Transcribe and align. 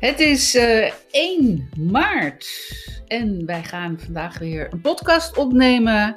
Het 0.00 0.20
is 0.20 0.54
eh 0.54 0.92
1 1.10 1.68
maart 1.76 2.48
en 3.06 3.46
wij 3.46 3.62
gaan 3.62 4.00
vandaag 4.00 4.38
weer 4.38 4.72
een 4.72 4.80
podcast 4.80 5.36
opnemen. 5.36 6.14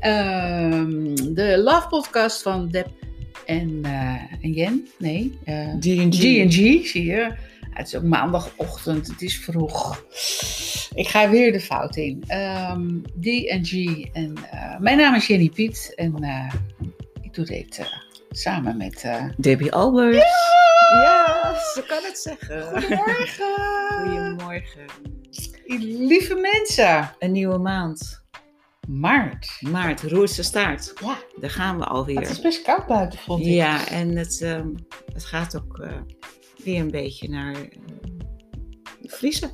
Ehm, 0.00 1.14
de 1.34 1.60
Love 1.64 1.88
Podcast 1.88 2.42
van 2.42 2.68
Deb 2.68 2.88
en, 3.46 3.80
eh, 3.82 4.22
en 4.40 4.52
Jen. 4.52 4.88
Nee, 4.98 5.38
eh, 5.44 5.68
G&G. 5.80 6.14
G&G, 6.14 6.86
zie 6.86 7.04
je. 7.04 7.34
Het 7.70 7.86
is 7.86 7.96
ook 7.96 8.02
maandagochtend, 8.02 9.06
het 9.06 9.22
is 9.22 9.38
vroeg. 9.38 10.04
Ik 10.94 11.08
ga 11.08 11.30
weer 11.30 11.52
de 11.52 11.60
fout 11.60 11.96
in. 11.96 12.24
Ehm 12.26 13.00
D&G 13.20 13.72
en 14.12 14.34
eh, 14.50 14.78
mijn 14.78 14.96
naam 14.96 15.14
is 15.14 15.26
Jenny 15.26 15.48
Piet 15.48 15.92
en 15.94 16.22
eh, 16.22 16.52
ik 17.22 17.34
doe 17.34 17.44
dit 17.44 17.78
eh, 17.78 17.86
samen 18.36 18.76
met... 18.76 19.02
eh, 19.02 19.24
Debbie 19.36 19.72
Albers. 19.72 20.16
Ja, 20.92 21.54
ze 21.74 21.84
kan 21.88 22.02
het 22.02 22.18
zeggen. 22.18 22.62
Goedemorgen! 22.62 23.54
Goedemorgen. 24.04 24.86
Lieve 26.08 26.34
mensen, 26.34 27.10
Een 27.18 27.32
nieuwe 27.32 27.58
maand. 27.58 28.24
maart. 28.88 29.56
Maart, 29.60 30.02
roerse 30.02 30.42
staart. 30.42 30.92
Ja, 31.00 31.16
Daar 31.40 31.50
gaan 31.50 31.78
we 31.78 31.84
alweer. 31.84 32.20
het 32.20 32.30
is 32.30 32.40
best 32.40 32.62
koud 32.62 32.86
buiten, 32.86 33.18
vond 33.18 33.40
ik. 33.40 33.46
Ja, 33.52 33.88
en 33.88 34.16
het, 34.16 34.40
ehm, 34.40 34.68
het 35.12 35.24
gaat 35.24 35.56
ook 35.56 35.78
eh, 35.78 35.92
weer 36.64 36.80
een 36.80 36.90
beetje 36.90 37.28
naar 37.28 37.54
eh, 37.54 37.60
vriezen. 39.02 39.50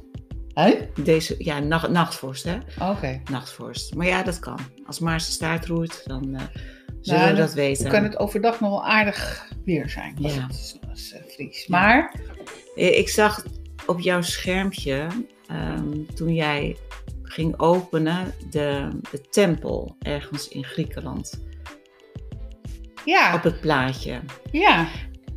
Hè? 0.54 0.74
Deze, 1.02 1.34
ja, 1.38 1.58
nacht, 1.58 1.88
nachtvorst 1.88 2.44
hè. 2.44 2.58
Oké. 2.90 3.22
Nachtvorst. 3.30 3.94
Maar 3.94 4.06
ja, 4.06 4.22
dat 4.22 4.38
kan. 4.38 4.58
Als 4.86 4.98
Maarse 4.98 5.30
staart 5.32 5.66
roert, 5.66 6.02
dan 6.06 6.34
eh, 6.34 6.42
zullen 7.00 7.20
Nou, 7.20 7.34
we 7.34 7.40
dat 7.40 7.52
weten. 7.52 7.90
Kan 7.90 8.02
het 8.02 8.18
overdag 8.18 8.60
nog 8.60 8.70
wel 8.70 8.84
aardig 8.86 9.46
weer 9.64 9.88
zijn 9.88 10.16
Ja. 10.18 10.28
het 10.28 10.50
is, 10.50 10.76
als, 10.90 11.12
eh, 11.12 11.20
vriest. 11.28 11.68
Maar, 11.68 12.14
Eh, 12.76 12.98
Ik 12.98 13.08
zag 13.08 13.44
op 13.86 14.00
jouw 14.00 14.22
schermpje, 14.22 15.06
ehm, 15.46 16.04
toen 16.14 16.34
jij 16.34 16.76
ging 17.22 17.58
openen, 17.58 18.34
de, 18.50 18.88
de 19.10 19.20
tempel 19.30 19.96
ergens 19.98 20.48
in 20.48 20.64
Griekenland. 20.64 21.46
ja, 23.04 23.34
Op 23.34 23.42
het 23.42 23.60
plaatje. 23.60 24.20
ja, 24.50 24.86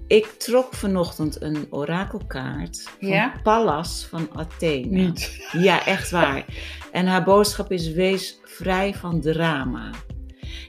Ik 0.08 0.26
trok 0.26 0.74
vanochtend 0.74 1.42
een 1.42 1.68
orakelkaart 1.70 2.82
van 3.00 3.08
Ja? 3.10 3.34
Pallas 3.44 4.06
van 4.10 4.30
Athene. 4.36 4.86
niet. 5.02 5.48
Ja, 5.52 5.86
echt 5.86 6.10
waar. 6.12 6.46
En 6.92 7.06
haar 7.08 7.24
boodschap 7.24 7.72
is: 7.72 7.92
wees 7.92 8.40
vrij 8.44 8.94
van 8.94 9.22
drama. 9.22 9.90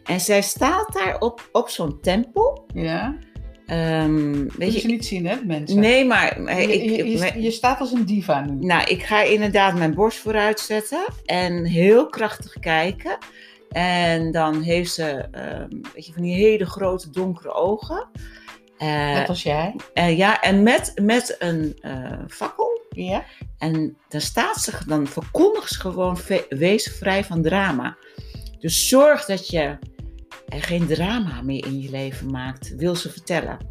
En 0.05 0.20
zij 0.20 0.42
staat 0.42 0.92
daar 0.92 1.19
op, 1.19 1.48
op 1.53 1.69
zo'n 1.69 2.00
tempel. 2.00 2.64
Ja, 2.75 3.17
Ehm, 3.67 4.47
weet 4.58 4.81
je 4.83 4.89
niet 4.89 5.05
zien, 5.06 5.27
hè, 5.27 5.36
mensen? 5.45 5.78
nee, 5.81 6.05
maar 6.05 6.41
Je, 6.61 6.72
ik, 6.72 6.91
je, 6.91 7.11
je, 7.11 7.19
maar- 7.19 7.39
je 7.39 7.50
staat 7.50 7.81
als 7.81 7.92
een 7.92 8.05
diva 8.05 8.41
nu. 8.45 8.67
Nou, 8.67 8.84
ik 8.91 9.03
ga 9.03 9.23
inderdaad 9.23 9.75
mijn 9.75 9.95
borst 9.95 10.19
vooruit 10.19 10.61
zetten 10.61 11.05
en 11.25 11.64
heel 11.64 12.06
krachtig 12.08 12.58
kijken. 12.58 13.19
En 13.70 14.33
dan 14.33 14.62
heeft 14.62 14.92
ze, 14.92 15.05
ehm, 15.30 15.69
weet 15.95 16.06
je, 16.06 16.12
van 16.12 16.23
die 16.23 16.34
hele 16.34 16.67
grote 16.67 17.11
donkere 17.11 17.53
ogen. 17.53 18.08
Eh, 18.78 18.89
Net 19.14 19.28
als 19.28 19.42
jij. 19.42 19.75
eh, 19.95 20.17
ja, 20.19 20.41
en 20.41 20.62
met, 20.62 20.92
met 21.03 21.36
een 21.39 21.77
eh, 21.80 22.12
fakkel. 22.28 22.80
Ja. 22.91 23.25
En 23.58 23.97
dan 24.08 24.20
staat 24.20 24.56
ze, 24.61 24.73
dan 24.86 25.06
verkondigt 25.06 25.69
ze 25.69 25.80
gewoon, 25.80 26.19
wees 26.48 26.97
vrij 26.98 27.25
van 27.25 27.42
drama. 27.42 27.97
Dus 28.58 28.89
zorg 28.89 29.25
dat 29.25 29.48
je 29.48 29.77
er 30.53 30.62
geen 30.62 30.86
drama 30.86 31.42
meer 31.42 31.67
in 31.67 31.81
je 31.81 31.91
leven 31.91 32.31
maakt, 32.31 32.75
wil 32.77 32.95
ze 32.95 33.11
vertellen. 33.11 33.70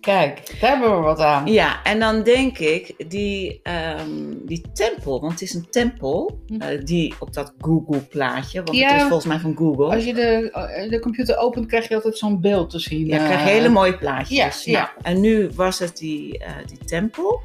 Kijk, 0.00 0.56
daar 0.60 0.70
hebben 0.70 0.96
we 0.96 1.02
wat 1.02 1.18
aan. 1.20 1.46
Ja, 1.46 1.82
en 1.82 1.98
dan 1.98 2.22
denk 2.22 2.58
ik, 2.58 2.94
die, 3.10 3.60
ehm, 3.62 4.08
die 4.46 4.64
tempel, 4.72 5.20
want 5.20 5.32
het 5.32 5.42
is 5.42 5.54
een 5.54 5.66
tempel, 5.70 6.40
Hm. 6.46 6.60
eh, 6.60 6.84
die 6.84 7.14
op 7.18 7.32
dat 7.34 7.54
Google-plaatje, 7.58 8.62
want 8.62 8.76
Ja. 8.78 8.86
het 8.88 8.96
is 8.96 9.02
volgens 9.02 9.26
mij 9.26 9.38
van 9.38 9.56
Google. 9.56 9.94
Als 9.94 10.04
je 10.04 10.14
de, 10.14 10.50
eh, 10.50 10.90
de 10.90 11.00
computer 11.00 11.36
opent, 11.38 11.66
krijg 11.66 11.88
je 11.88 11.94
altijd 11.94 12.18
zo'n 12.18 12.40
beeld 12.40 12.70
te 12.70 12.78
zien. 12.78 13.06
ja, 13.06 13.18
eh, 13.18 13.24
krijg 13.24 13.42
je 13.42 13.48
hele 13.48 13.68
mooie 13.68 13.96
plaatjes. 13.98 14.64
ja, 14.64 14.72
Nou, 14.72 14.84
ja. 15.02 15.10
En 15.10 15.20
nu 15.20 15.50
was 15.54 15.78
het 15.78 15.96
die, 15.96 16.38
eh, 16.38 16.52
die 16.66 16.78
tempel. 16.78 17.40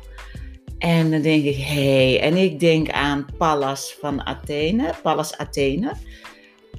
En 0.78 1.12
dan 1.12 1.22
denk 1.22 1.44
ik, 1.44 1.56
hé, 1.56 2.10
hey, 2.10 2.22
en 2.22 2.36
ik 2.38 2.60
denk 2.60 2.90
aan 2.90 3.26
Pallas 3.38 3.98
van 4.00 4.26
Athene, 4.26 4.94
Pallas 5.04 5.38
Athene. 5.38 5.92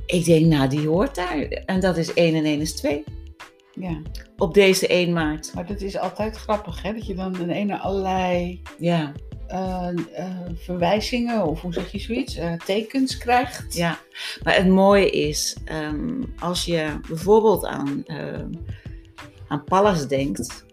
Ik 0.06 0.24
denk, 0.24 0.46
nou, 0.46 0.68
die 0.68 0.88
hoort 0.88 1.14
daar. 1.14 1.38
En 1.40 1.80
dat 1.80 1.96
is 1.96 2.14
1 2.14 2.34
en 2.34 2.44
1 2.44 2.60
is 2.60 2.74
2. 2.74 3.04
Ja, 3.72 4.00
Op 4.36 4.54
deze 4.54 4.86
1 4.86 5.12
maart. 5.12 5.50
maar 5.54 5.66
dat 5.66 5.80
is 5.80 5.96
altijd 5.98 6.36
grappig, 6.36 6.82
hè? 6.82 6.92
Dat 6.92 7.06
je 7.06 7.14
dan 7.14 7.40
in 7.40 7.50
ene 7.50 7.78
allerlei 7.78 8.62
Ja, 8.78 9.12
eh, 9.46 9.88
eh, 10.14 10.30
verwijzingen, 10.54 11.46
of 11.46 11.60
hoe 11.60 11.72
zeg 11.72 11.92
je 11.92 11.98
zoiets, 11.98 12.36
eh, 12.36 12.52
tekens 12.52 13.18
krijgt. 13.18 13.74
ja. 13.74 13.98
Maar 14.42 14.54
het 14.56 14.68
mooie 14.68 15.10
is, 15.10 15.56
ehm, 15.64 16.22
als 16.38 16.64
je 16.64 17.00
bijvoorbeeld 17.08 17.64
aan, 17.64 18.02
ehm, 18.06 18.50
aan 19.48 19.64
Pallas 19.64 20.08
denkt. 20.08 20.64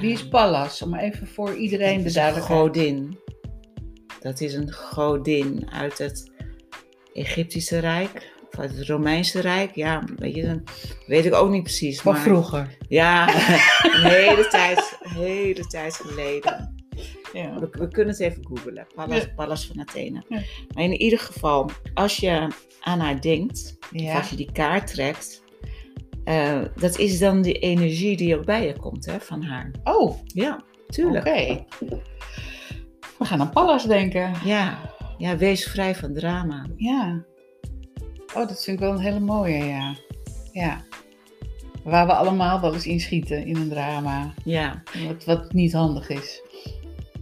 Wie 0.00 0.12
is 0.12 0.28
Pallas? 0.28 0.82
Om 0.82 0.94
even 0.94 1.26
voor 1.26 1.54
iedereen 1.54 1.98
de 1.98 2.04
is 2.04 2.14
een 2.14 2.20
duidelijkheid. 2.22 2.60
godin. 2.60 3.18
Dat 4.20 4.40
is 4.40 4.54
een 4.54 4.72
godin 4.72 5.70
uit 5.70 5.98
het 5.98 6.30
Egyptische 7.20 7.78
Rijk. 7.78 8.32
Of 8.52 8.58
uit 8.58 8.76
het 8.76 8.86
Romeinse 8.88 9.40
Rijk. 9.40 9.74
Ja, 9.74 10.04
weet 10.16 10.34
je, 10.34 10.42
dan 10.42 10.62
weet 11.06 11.24
ik 11.24 11.34
ook 11.34 11.50
niet 11.50 11.62
precies. 11.62 12.00
Van 12.00 12.12
maar- 12.12 12.22
vroeger. 12.22 12.76
Ja, 12.88 13.28
een 13.94 14.10
hele 14.10 14.46
tijd, 14.50 14.98
hele 15.00 15.66
tijd 15.66 15.94
geleden. 15.94 16.74
Ja. 17.32 17.58
We, 17.58 17.68
we 17.72 17.88
kunnen 17.88 18.12
het 18.12 18.22
even 18.22 18.46
googlen. 18.46 18.86
Pallas, 18.94 19.18
Ja. 19.22 19.32
Pallas 19.36 19.66
van 19.66 19.80
Athene. 19.80 20.22
Ja. 20.28 20.40
Maar 20.74 20.84
in 20.84 21.00
ieder 21.00 21.18
geval, 21.18 21.70
als 21.94 22.16
je 22.16 22.48
aan 22.80 23.00
haar 23.00 23.20
denkt, 23.20 23.76
of 23.94 24.14
als 24.14 24.30
je 24.30 24.36
die 24.36 24.52
kaart 24.52 24.86
trekt, 24.86 25.42
eh, 26.24 26.60
dat 26.76 26.98
is 26.98 27.18
dan 27.18 27.42
die 27.42 27.58
energie 27.58 28.16
die 28.16 28.36
ook 28.36 28.44
bij 28.44 28.66
je 28.66 28.76
komt 28.78 29.06
hè, 29.06 29.20
van 29.20 29.42
haar. 29.42 29.70
Oh, 29.84 30.18
Ja, 30.26 30.52
oké. 30.54 30.62
tuurlijk. 30.92 31.24
We 33.18 33.24
gaan 33.24 33.40
aan 33.40 33.50
Pallas 33.50 33.86
denken. 33.86 34.32
Ja. 34.44 34.78
Ja, 35.20 35.36
wees 35.36 35.64
vrij 35.64 35.94
van 35.94 36.14
drama. 36.14 36.66
Ja. 36.76 37.24
Oh, 38.34 38.48
dat 38.48 38.64
vind 38.64 38.76
ik 38.76 38.78
wel 38.78 38.92
een 38.92 38.98
hele 38.98 39.20
mooie, 39.20 39.64
ja. 39.64 39.94
Ja. 40.52 40.84
Waar 41.84 42.06
we 42.06 42.12
allemaal 42.12 42.60
wel 42.60 42.74
eens 42.74 42.86
inschieten 42.86 43.46
in 43.46 43.56
een 43.56 43.68
drama. 43.68 44.34
Ja, 44.44 44.82
Wat, 45.06 45.24
wat 45.24 45.52
niet 45.52 45.72
handig 45.72 46.08
is. 46.08 46.42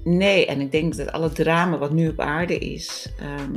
nee, 0.05 0.47
en 0.47 0.61
ik 0.61 0.71
denk 0.71 0.97
dat 0.97 1.13
alle 1.13 1.31
drama 1.33 1.79
wat 1.79 1.93
nu 1.93 2.09
op 2.09 2.21
aarde 2.21 2.59
is, 2.59 3.13
ehm, 3.19 3.53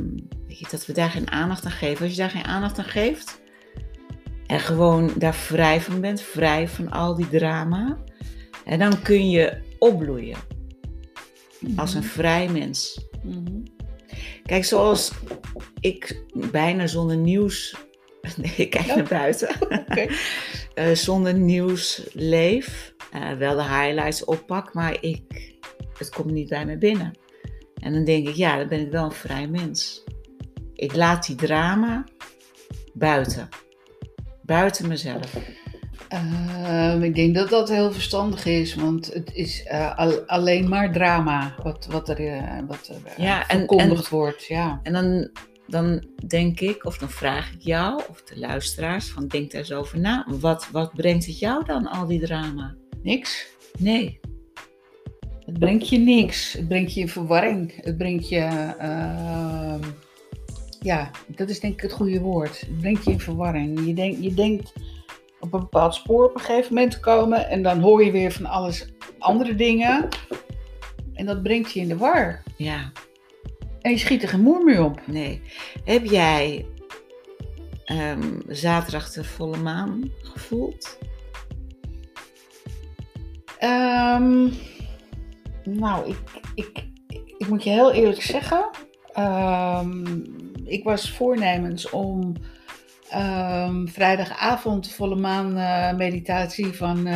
weet 0.46 0.58
je, 0.58 0.66
dat 0.70 0.86
we 0.86 0.92
daar 0.92 1.10
geen 1.10 1.30
aandacht 1.30 1.64
aan 1.64 1.70
geven. 1.70 2.02
Als 2.02 2.10
je 2.14 2.20
daar 2.20 2.30
geen 2.30 2.44
aandacht 2.44 2.78
aan 2.78 2.84
geeft 2.84 3.40
en 4.46 4.60
gewoon 4.60 5.10
daar 5.18 5.34
vrij 5.34 5.80
van 5.80 6.00
bent, 6.00 6.20
vrij 6.20 6.68
van 6.68 6.90
al 6.90 7.14
die 7.14 7.28
drama, 7.28 7.98
en 8.64 8.78
dan 8.78 9.02
kun 9.02 9.30
je 9.30 9.58
opbloeien 9.78 10.36
als 11.76 11.94
een 11.94 12.02
vrij 12.02 12.48
mens. 12.48 13.06
Mhm. 13.22 13.60
Kijk, 14.44 14.64
zoals 14.64 15.12
ik 15.80 16.24
bijna 16.50 16.86
zonder 16.86 17.16
nieuws. 17.16 17.76
Nee, 18.36 18.54
ik 18.66 18.70
kijk 18.70 18.86
Oh. 18.88 18.96
naar 18.96 19.08
buiten. 19.08 19.48
Eh, 20.74 20.90
zonder 20.90 21.34
nieuws 21.34 22.02
leef. 22.12 22.94
Eh, 23.12 23.32
wel 23.32 23.56
de 23.56 23.62
highlights 23.62 24.24
oppak, 24.24 24.74
maar 24.74 24.96
ik, 25.00 25.54
het 25.98 26.08
komt 26.08 26.30
niet 26.30 26.48
bij 26.48 26.66
me 26.66 26.78
binnen. 26.78 27.12
En 27.74 27.92
dan 27.92 28.04
denk 28.04 28.28
ik, 28.28 28.34
ja, 28.34 28.56
dan 28.56 28.68
ben 28.68 28.80
ik 28.80 28.90
wel 28.90 29.04
een 29.04 29.12
vrij 29.12 29.48
mens. 29.48 30.04
Ik 30.74 30.94
laat 30.94 31.26
die 31.26 31.36
drama 31.36 32.04
buiten. 32.92 33.48
Buiten 34.42 34.88
mezelf. 34.88 35.34
Ehm, 36.12 37.02
ik 37.02 37.14
denk 37.14 37.34
dat 37.34 37.48
dat 37.48 37.68
heel 37.68 37.92
verstandig 37.92 38.44
is, 38.46 38.74
want 38.74 39.12
het 39.14 39.30
is 39.34 39.64
eh, 39.64 39.98
al- 39.98 40.20
alleen 40.26 40.68
maar 40.68 40.92
drama 40.92 41.54
wat, 41.62 41.86
wat 41.90 42.08
er, 42.08 42.26
eh, 42.26 42.58
wat 42.66 42.88
er 42.88 42.96
eh, 43.16 43.24
Ja, 43.24 43.48
en- 43.48 43.66
wordt. 44.10 44.44
Ja. 44.44 44.80
En 44.82 44.92
dan, 44.92 45.28
dan 45.66 46.04
denk 46.26 46.60
ik, 46.60 46.84
of 46.84 46.98
dan 46.98 47.10
vraag 47.10 47.52
ik 47.52 47.60
jou, 47.60 48.02
of 48.10 48.22
de 48.22 48.38
luisteraars, 48.38 49.10
van 49.10 49.26
denk 49.26 49.50
daar 49.50 49.60
eens 49.60 49.72
over 49.72 49.98
na. 50.00 50.26
Wat, 50.40 50.68
wat 50.72 50.92
brengt 50.94 51.26
het 51.26 51.38
jou 51.38 51.64
dan, 51.64 51.86
al 51.86 52.06
die 52.06 52.20
drama? 52.20 52.74
Niks. 53.02 53.46
Nee. 53.78 54.20
Het 55.44 55.58
brengt 55.58 55.88
je 55.88 55.98
niks. 55.98 56.52
Het 56.52 56.68
brengt 56.68 56.94
je 56.94 57.00
in 57.00 57.08
verwarring. 57.08 57.72
Het 57.84 57.96
brengt 57.98 58.28
je. 58.28 58.38
ehm, 58.78 59.80
ja, 60.80 61.10
dat 61.26 61.48
is 61.48 61.60
denk 61.60 61.72
ik 61.74 61.80
het 61.80 61.92
goede 61.92 62.20
woord. 62.20 62.60
Het 62.60 62.80
brengt 62.80 63.04
je 63.04 63.10
in 63.10 63.20
verwarring. 63.20 63.86
Je, 63.86 63.94
denkt 63.94 64.22
je 64.22 64.34
denkt 64.34 64.72
op 65.42 65.52
een 65.52 65.60
bepaald 65.60 65.94
spoor 65.94 66.24
op 66.24 66.34
een 66.34 66.40
gegeven 66.40 66.74
moment 66.74 66.92
te 66.92 67.00
komen. 67.00 67.48
En 67.48 67.62
dan 67.62 67.80
hoor 67.80 68.04
je 68.04 68.10
weer 68.10 68.32
van 68.32 68.46
alles 68.46 68.92
andere 69.18 69.54
dingen. 69.54 70.08
En 71.14 71.26
dat 71.26 71.42
brengt 71.42 71.72
je 71.72 71.80
in 71.80 71.88
de 71.88 71.96
war. 71.96 72.42
Ja, 72.56 72.92
En 73.80 73.90
je 73.90 73.98
schiet 73.98 74.22
er 74.22 74.28
geen 74.28 74.40
moer 74.40 74.64
meer 74.64 74.84
op. 74.84 75.00
nee. 75.06 75.42
Heb 75.84 76.04
jij 76.04 76.66
ehm, 77.84 78.40
zaterdag 78.48 79.10
de 79.12 79.24
volle 79.24 79.56
maan 79.56 80.10
gevoeld? 80.22 80.98
Ehm, 83.58 84.48
Nou, 85.64 86.08
ik, 86.08 86.16
ik, 86.54 86.84
ik, 87.08 87.34
ik 87.38 87.48
moet 87.48 87.64
je 87.64 87.70
heel 87.70 87.92
eerlijk 87.92 88.22
zeggen. 88.22 88.70
ehm, 89.12 90.04
ik 90.64 90.84
was 90.84 91.10
voornemens 91.10 91.90
om 91.90 92.32
ehm, 93.12 93.86
vrijdagavond 93.86 94.92
volle 94.92 95.16
maan 95.16 95.56
eh, 95.56 95.96
meditatie 95.96 96.72
van 96.72 97.08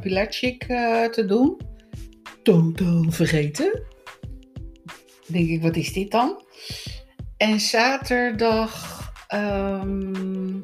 Pilatschik 0.00 0.62
eh, 0.62 1.04
te 1.04 1.24
doen. 1.26 1.60
Totaal 2.42 3.04
vergeten. 3.08 3.82
Denk 5.26 5.48
ik, 5.48 5.62
wat 5.62 5.76
is 5.76 5.92
dit 5.92 6.10
dan? 6.10 6.44
En 7.36 7.60
zaterdag. 7.60 8.98
ehm, 9.28 10.54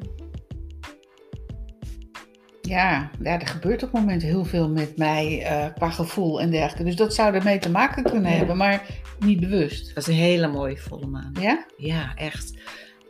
ja, 2.61 3.09
ja, 3.21 3.39
er 3.39 3.47
gebeurt 3.47 3.83
op 3.83 3.91
het 3.91 4.01
moment 4.01 4.21
heel 4.21 4.45
veel 4.45 4.69
met 4.69 4.97
mij 4.97 5.45
qua 5.75 5.89
gevoel 5.89 6.41
en 6.41 6.51
dergelijke. 6.51 6.83
Dus 6.83 6.95
dat 6.95 7.13
zou 7.13 7.35
ermee 7.35 7.59
te 7.59 7.69
maken 7.69 8.03
kunnen 8.03 8.31
hebben, 8.31 8.57
maar 8.57 8.85
niet 9.19 9.39
bewust. 9.39 9.85
Het 9.85 9.95
was 9.95 10.07
een 10.07 10.13
hele 10.13 10.47
mooie 10.47 10.77
volle 10.77 11.07
maan. 11.07 11.35
Ja? 11.39 11.65
Ja, 11.77 12.15
echt. 12.15 12.53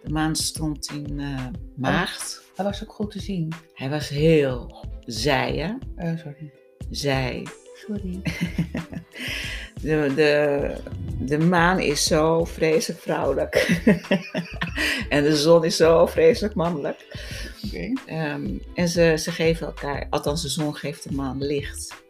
De 0.07 0.13
maan 0.13 0.35
stond 0.35 0.91
in 0.91 1.19
eh, 1.19 1.45
maagd. 1.75 2.43
Dat 2.55 2.65
was 2.65 2.83
ook 2.83 2.93
goed 2.93 3.11
te 3.11 3.19
zien. 3.19 3.51
Hij 3.73 3.89
was 3.89 4.09
heel 4.09 4.85
zij, 5.05 5.55
hè? 5.55 5.73
Eh, 5.95 6.17
sorry. 6.17 6.51
Zij. 6.89 7.47
Sorry. 7.73 8.21
De, 9.81 10.11
de, 10.15 10.73
de 11.19 11.37
maan 11.37 11.79
is 11.79 12.03
zo 12.03 12.45
vreselijk 12.45 13.01
vrouwelijk. 13.01 13.55
en 15.09 15.23
de 15.23 15.35
zon 15.35 15.63
is 15.63 15.75
zo 15.75 16.05
vreselijk 16.05 16.55
mannelijk. 16.55 17.05
Oké. 17.65 17.93
Ehm, 18.05 18.57
en 18.73 18.87
ze, 18.87 19.15
ze 19.19 19.31
geven 19.31 19.67
elkaar, 19.67 20.07
althans 20.09 20.41
de 20.41 20.49
zon 20.49 20.75
geeft 20.75 21.09
de 21.09 21.15
maan 21.15 21.43
licht. 21.43 22.03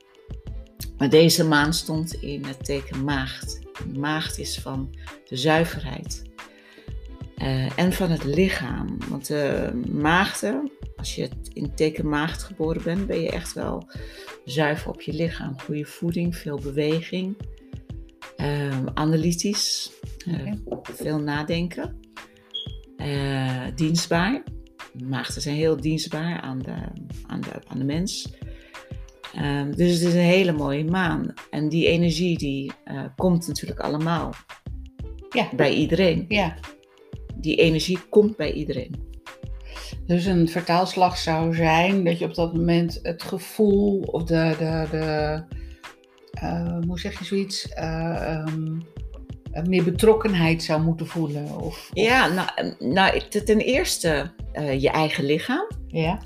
Maar 0.97 1.09
deze 1.09 1.43
maan 1.43 1.73
stond 1.73 2.13
in 2.13 2.45
het 2.45 2.65
teken 2.65 3.03
maagd. 3.03 3.59
Maagd 3.95 4.37
is 4.39 4.59
van 4.59 4.95
de 5.27 5.37
zuiverheid. 5.37 6.26
Eh, 7.37 7.79
en 7.79 7.93
van 7.93 8.11
het 8.11 8.23
lichaam. 8.23 8.97
Want 9.09 9.27
de 9.27 9.71
maagden, 9.91 10.71
als 10.95 11.15
je 11.15 11.29
in 11.53 11.75
teken 11.75 12.09
maagd 12.09 12.43
geboren 12.43 12.83
bent, 12.83 13.07
ben 13.07 13.21
je 13.21 13.31
echt 13.31 13.53
wel 13.53 13.89
zuiver 14.45 14.89
op 14.89 15.01
je 15.01 15.13
lichaam. 15.13 15.59
Goede 15.59 15.85
voeding, 15.85 16.35
veel 16.35 16.59
beweging. 16.59 17.37
Ehm, 18.35 18.85
analytisch, 18.93 19.91
eh, 20.25 20.53
veel 20.83 21.19
nadenken. 21.19 21.99
Eh, 22.97 23.65
dienstbaar. 23.75 24.43
Maagden 25.07 25.41
zijn 25.41 25.55
heel 25.55 25.81
dienstbaar 25.81 26.41
aan 26.41 26.59
de, 26.59 26.75
aan 27.27 27.41
de, 27.41 27.51
aan 27.67 27.77
de 27.77 27.85
mens. 27.85 28.33
Ehm, 29.33 29.71
dus 29.71 29.91
het 29.91 30.01
is 30.07 30.13
een 30.13 30.19
hele 30.19 30.51
mooie 30.51 30.85
maan. 30.85 31.33
En 31.49 31.69
die 31.69 31.87
energie 31.87 32.37
die 32.37 32.71
eh, 32.83 33.03
komt 33.15 33.47
natuurlijk 33.47 33.79
allemaal 33.79 34.33
Ja. 35.29 35.49
bij 35.55 35.73
iedereen. 35.73 36.25
Ja. 36.27 36.55
Die 37.41 37.55
energie 37.55 37.99
komt 38.09 38.35
bij 38.37 38.51
iedereen. 38.51 39.05
Dus 40.05 40.25
een 40.25 40.49
vertaalslag 40.49 41.17
zou 41.17 41.55
zijn 41.55 42.03
dat 42.03 42.19
je 42.19 42.25
op 42.25 42.35
dat 42.35 42.53
moment 42.53 42.99
het 43.03 43.23
gevoel 43.23 43.99
of 44.01 44.23
de, 44.23 44.55
de, 44.57 44.87
de 44.91 45.43
eh, 46.31 46.77
hoe 46.87 46.99
zeg 46.99 47.19
je 47.19 47.25
zoiets, 47.25 47.69
eh, 47.69 48.45
meer 49.63 49.83
betrokkenheid 49.83 50.63
zou 50.63 50.81
moeten 50.81 51.07
voelen. 51.07 51.45
Of, 51.55 51.63
of- 51.63 51.89
Ja, 51.93 52.27
nou, 52.27 52.73
nou 52.79 53.21
ten- 53.29 53.57
eerste 53.59 54.31
je 54.79 54.89
eigen 54.89 55.23
lichaam. 55.23 55.67
ja? 55.87 56.19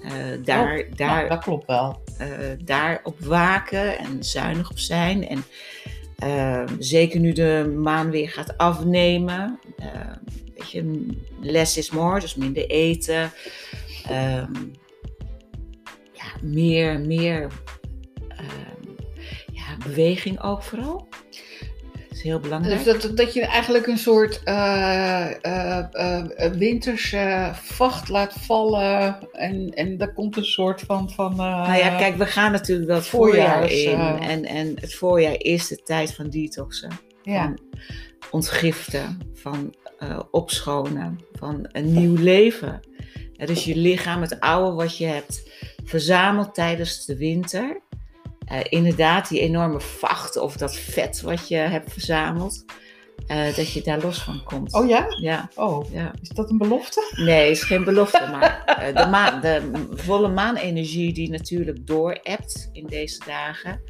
Daar, 0.44 0.66
Nou, 0.68 0.86
daar, 0.96 1.30
dat 1.30 1.44
klopt 1.44 1.68
wel. 1.68 2.02
eh, 2.18 2.28
daarop 2.64 3.20
waken 3.20 3.98
en 4.00 4.24
zuinig 4.24 4.70
op 4.72 4.80
zijn. 4.80 5.28
En 5.28 5.44
eh, 6.22 6.64
zeker 6.80 7.20
nu 7.20 7.32
de 7.32 7.76
maan 7.78 8.10
weer 8.10 8.30
gaat 8.30 8.58
afnemen. 8.58 9.60
eh, 9.78 10.12
weet 10.56 10.72
je, 10.72 11.08
less 11.40 11.78
is 11.78 11.92
more, 11.92 12.20
dus 12.20 12.36
minder 12.36 12.70
eten. 12.70 13.32
Ehm, 14.08 14.54
ja, 16.14 16.32
meer, 16.42 17.00
meer 17.00 17.48
ehm, 18.28 18.94
ja, 19.54 19.78
beweging 19.84 20.42
ook 20.42 20.64
vooral. 20.64 21.08
Is 22.22 22.28
heel 22.28 22.40
belangrijk. 22.40 22.84
Dus 22.84 23.02
dat, 23.02 23.18
dat 23.18 23.34
je 23.34 23.46
eigenlijk 23.46 23.88
een 23.88 23.98
soort 23.98 24.42
eh, 24.44 25.28
winterse 26.58 27.52
vacht 27.54 28.10
laat 28.10 28.34
vallen. 28.34 29.18
En, 29.32 29.70
en 29.70 29.98
daar 29.98 30.14
komt 30.14 30.38
een 30.38 30.46
soort 30.46 30.82
van. 30.82 31.10
van 31.10 31.36
Nou 31.36 31.76
ja, 31.76 31.98
kijk, 31.98 32.18
we 32.18 32.26
gaan 32.26 32.52
natuurlijk 32.52 32.90
dat 32.90 33.08
voorjaar 33.08 33.72
in. 33.72 34.00
En, 34.20 34.46
en 34.46 34.76
het 34.80 34.96
voorjaar 34.96 35.36
is 35.38 35.68
de 35.68 35.82
tijd 35.84 36.14
van 36.14 36.30
detoxen. 36.30 36.90
ja. 37.24 37.44
Van 37.44 37.60
ontgiften, 38.32 39.20
van 39.34 39.74
opschonen, 40.32 41.20
van 41.34 41.70
een 41.72 41.94
nieuw 41.94 42.16
leven. 42.16 42.80
Ja, 43.34 43.46
dus 43.46 43.64
je 43.64 43.76
lichaam, 43.76 44.22
het 44.22 44.40
oude 44.40 44.76
wat 44.76 44.98
je 44.98 45.06
hebt 45.06 45.50
verzameld 45.84 46.54
tijdens 46.54 47.06
de 47.06 47.18
winter. 47.18 47.82
Eh, 48.52 48.60
inderdaad, 48.70 49.30
die 49.30 49.40
enorme 49.40 49.80
vacht 49.80 50.38
of 50.38 50.56
dat 50.58 50.76
vet 50.76 51.22
wat 51.22 51.48
je 51.48 51.56
hebt 51.56 51.92
verzameld. 51.94 52.66
eh, 53.28 53.56
dat 53.56 53.72
je 53.72 53.82
daar 53.82 54.02
los 54.02 54.24
van 54.24 54.44
komt. 54.44 54.74
Oh 54.74 54.88
ja? 54.88 55.06
Ja, 55.22 55.50
Oh, 55.56 55.92
ja. 55.92 56.12
is 56.22 56.30
dat 56.30 56.50
een 56.50 56.58
belofte? 56.58 57.14
Nee, 57.16 57.52
is 57.52 57.64
geen 57.64 57.84
belofte, 57.84 58.28
maar 58.32 58.64
eh, 58.66 58.96
de, 59.04 59.10
maan, 59.10 59.42
de 59.42 59.72
volle 59.94 60.28
maanenergie 60.28 61.14
die 61.14 61.30
natuurlijk 61.30 61.88
doorebt 61.88 62.70
in 62.72 62.86
deze 62.88 63.20
dagen, 63.26 63.82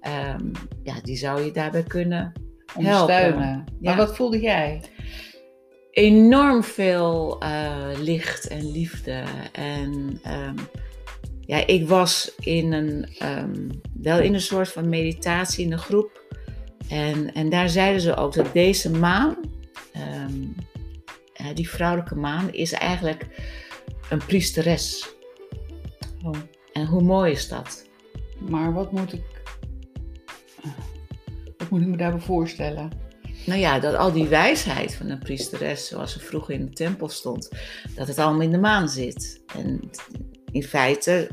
ehm, 0.00 0.50
ja, 0.82 0.94
die 1.02 1.16
zou 1.16 1.42
je 1.42 1.50
daarbij 1.50 1.82
kunnen 1.82 2.32
Ondersteunen. 2.76 3.64
Ja. 3.80 3.94
Maar 3.94 3.96
wat 4.06 4.16
voelde 4.16 4.40
jij? 4.40 4.80
enorm 5.90 6.62
veel 6.64 7.42
licht 7.98 8.46
en 8.48 8.70
liefde. 8.70 9.22
En 9.52 10.18
ehm, 10.22 10.56
ja, 11.46 11.66
ik 11.66 11.88
was 11.88 12.34
in 12.38 12.72
een, 12.72 13.06
ehm, 13.18 13.68
wel 13.92 14.20
in 14.20 14.34
een 14.34 14.40
soort 14.40 14.68
van 14.68 14.88
meditatie 14.88 15.64
in 15.64 15.72
een 15.72 15.78
groep. 15.78 16.22
En, 16.88 17.34
en 17.34 17.48
daar 17.48 17.68
zeiden 17.68 18.00
ze 18.00 18.16
ook 18.16 18.34
dat 18.34 18.52
deze 18.52 18.90
maan, 18.90 19.36
ehm, 19.92 20.42
eh, 21.34 21.46
die 21.54 21.68
vrouwelijke 21.68 22.14
maan, 22.14 22.52
is 22.52 22.72
eigenlijk 22.72 23.26
een 24.10 24.24
priesteres. 24.26 25.08
Oh, 26.22 26.34
En 26.72 26.86
hoe 26.86 27.02
mooi 27.02 27.32
is 27.32 27.48
dat? 27.48 27.84
maar 28.48 28.72
wat 28.72 28.92
moet 28.92 29.12
ik. 29.12 29.22
Wat 31.58 31.70
moet 31.70 31.80
ik 31.80 31.86
me 31.86 31.96
daarbij 31.96 32.20
voorstellen? 32.20 32.90
Nou 33.46 33.60
ja, 33.60 33.78
dat 33.78 33.94
al 33.94 34.12
die 34.12 34.26
wijsheid 34.26 34.94
van 34.94 35.08
een 35.08 35.18
priesteres, 35.18 35.86
zoals 35.86 36.12
ze 36.12 36.20
vroeger 36.20 36.54
in 36.54 36.66
de 36.66 36.72
tempel 36.72 37.08
stond, 37.08 37.50
dat 37.94 38.08
het 38.08 38.18
allemaal 38.18 38.40
in 38.40 38.50
de 38.50 38.58
maan 38.58 38.88
zit. 38.88 39.42
En 39.56 39.90
in 40.54 40.62
feite 40.62 41.30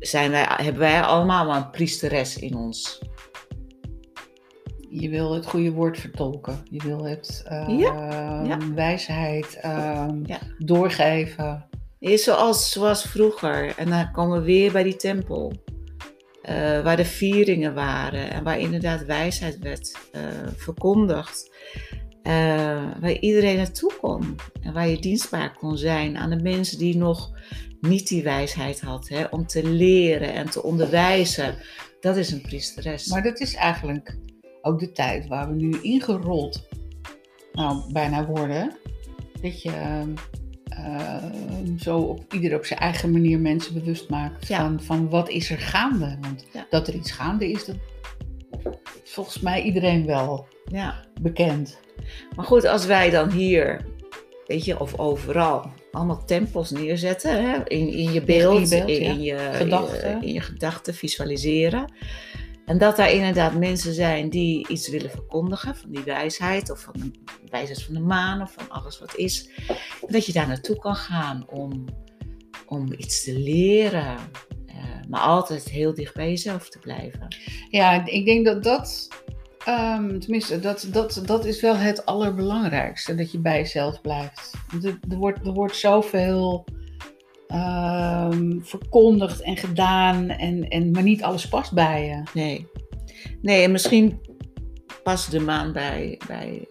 zijn 0.00 0.30
wij, 0.30 0.44
hebben 0.48 0.80
wij 0.80 1.02
allemaal 1.02 1.46
wel 1.46 1.56
een 1.56 1.70
priesteres 1.70 2.38
in 2.38 2.54
ons. 2.56 3.00
Je 4.90 5.08
wil 5.08 5.34
het 5.34 5.46
goede 5.46 5.70
woord 5.72 5.98
vertolken. 5.98 6.60
Je 6.70 6.82
wil 6.84 7.04
het 7.04 7.42
eh, 7.46 7.78
Ja. 7.78 8.58
wijsheid 8.74 9.58
ehm, 9.60 10.18
Ja. 10.26 10.38
doorgeven. 10.58 11.68
Is 11.98 12.24
zoals, 12.24 12.70
zoals 12.72 13.02
vroeger. 13.04 13.74
En 13.78 13.88
dan 13.90 14.10
komen 14.12 14.38
we 14.38 14.44
weer 14.44 14.72
bij 14.72 14.82
die 14.82 14.96
tempel. 14.96 15.52
eh, 16.42 16.82
waar 16.82 16.96
de 16.96 17.04
vieringen 17.04 17.74
waren 17.74 18.30
en 18.30 18.44
waar 18.44 18.58
inderdaad 18.58 19.04
wijsheid 19.04 19.58
werd 19.58 19.96
eh, 20.12 20.22
verkondigd. 20.56 21.53
Eh, 22.24 22.32
waar 23.00 23.18
iedereen 23.20 23.56
naartoe 23.56 23.92
kon. 24.00 24.36
En 24.62 24.72
waar 24.72 24.88
je 24.88 24.98
dienstbaar 24.98 25.56
kon 25.58 25.76
zijn 25.78 26.16
aan 26.16 26.30
de 26.30 26.42
mensen 26.42 26.78
die 26.78 26.96
nog 26.96 27.30
niet 27.80 28.08
die 28.08 28.22
wijsheid 28.22 28.80
had. 28.80 29.08
Hè, 29.08 29.24
om 29.24 29.46
te 29.46 29.68
leren 29.68 30.32
en 30.34 30.50
te 30.50 30.62
onderwijzen. 30.62 31.54
Dat 32.00 32.16
is 32.16 32.30
een 32.30 32.40
priesteres. 32.40 33.06
Maar 33.06 33.22
dat 33.22 33.40
is 33.40 33.54
eigenlijk 33.54 34.16
ook 34.62 34.80
de 34.80 34.92
tijd 34.92 35.26
waar 35.26 35.48
we 35.48 35.54
nu 35.54 35.78
ingerold 35.82 36.68
nou, 37.52 37.92
bijna 37.92 38.26
worden. 38.26 38.76
Dat 39.42 39.62
je 39.62 39.70
ehm, 39.70 40.08
ehm, 40.68 41.78
zo 41.78 41.98
op 41.98 42.32
ieder 42.32 42.56
op 42.56 42.64
zijn 42.64 42.80
eigen 42.80 43.10
manier 43.12 43.38
mensen 43.38 43.74
bewust 43.74 44.08
maakt 44.08 44.46
Ja. 44.48 44.58
van, 44.60 44.82
van 44.82 45.08
wat 45.10 45.28
is 45.28 45.50
er 45.50 45.58
gaande. 45.58 46.18
Want 46.20 46.44
Ja. 46.52 46.66
dat 46.70 46.88
er 46.88 46.94
iets 46.94 47.10
gaande 47.10 47.50
is, 47.50 47.64
dat 47.64 47.74
is 47.74 47.80
volgens 49.04 49.40
mij 49.40 49.62
iedereen 49.62 50.06
wel 50.06 50.46
ja. 50.64 51.04
bekend. 51.20 51.78
Maar 52.36 52.44
goed, 52.44 52.64
als 52.64 52.86
wij 52.86 53.10
dan 53.10 53.30
hier, 53.30 53.84
weet 54.46 54.64
je, 54.64 54.80
of 54.80 54.98
overal, 54.98 55.70
allemaal 55.90 56.24
tempels 56.24 56.70
neerzetten 56.70 57.50
hè, 57.50 57.68
in, 57.68 57.88
in 57.88 58.12
je 58.12 58.22
beeld, 58.22 58.70
In 58.70 58.78
je 58.78 58.84
beeld, 58.84 58.88
in, 58.88 59.02
ja. 59.02 59.10
in 59.10 59.22
je 59.22 59.38
Gedachten. 59.52 60.22
in 60.22 60.32
je 60.32 60.40
gedachten 60.40 60.94
visualiseren. 60.94 61.92
En 62.66 62.78
dat 62.78 62.96
daar 62.96 63.12
inderdaad 63.12 63.54
mensen 63.54 63.94
zijn 63.94 64.30
die 64.30 64.68
iets 64.68 64.88
willen 64.88 65.10
verkondigen 65.10 65.76
van 65.76 65.90
die 65.90 66.02
wijsheid, 66.04 66.70
of 66.70 66.80
van 66.80 66.94
de 67.00 67.10
wijsheid 67.50 67.82
van 67.82 67.94
de 67.94 68.00
maan, 68.00 68.42
of 68.42 68.52
van 68.52 68.68
alles 68.68 68.98
wat 68.98 69.16
is. 69.16 69.50
En 70.06 70.12
dat 70.12 70.26
je 70.26 70.32
daar 70.32 70.48
naartoe 70.48 70.78
kan 70.78 70.96
gaan 70.96 71.48
om, 71.50 71.84
om 72.66 72.92
iets 72.96 73.24
te 73.24 73.38
leren. 73.38 74.16
Eh, 75.04 75.10
Maar 75.10 75.20
altijd 75.20 75.68
heel 75.68 75.94
dicht 75.94 76.14
bij 76.14 76.28
jezelf 76.28 76.68
te 76.68 76.78
blijven. 76.78 77.36
Ja, 77.70 78.06
ik 78.06 78.24
denk 78.24 78.46
dat 78.46 78.62
dat, 78.62 79.08
ehm, 79.64 80.18
tenminste, 80.18 80.60
dat, 80.60 80.88
dat, 80.90 81.22
dat 81.26 81.44
is 81.44 81.60
wel 81.60 81.76
het 81.76 82.06
allerbelangrijkste, 82.06 83.14
dat 83.14 83.32
je 83.32 83.38
bij 83.38 83.58
jezelf 83.58 84.00
blijft. 84.00 84.52
Er, 84.82 84.98
er, 85.10 85.16
wordt, 85.16 85.46
er 85.46 85.52
wordt 85.52 85.76
zoveel 85.76 86.64
ehm, 87.48 88.60
verkondigd 88.60 89.40
en 89.40 89.56
gedaan, 89.56 90.28
en, 90.28 90.68
en, 90.68 90.90
maar 90.90 91.02
niet 91.02 91.22
alles 91.22 91.48
past 91.48 91.72
bij 91.72 92.06
je. 92.06 92.22
Nee. 92.34 92.66
Nee, 93.42 93.62
en 93.62 93.72
misschien 93.72 94.20
past 95.02 95.30
de 95.30 95.40
maan 95.40 95.72
bij, 95.72 96.20
bij 96.26 96.66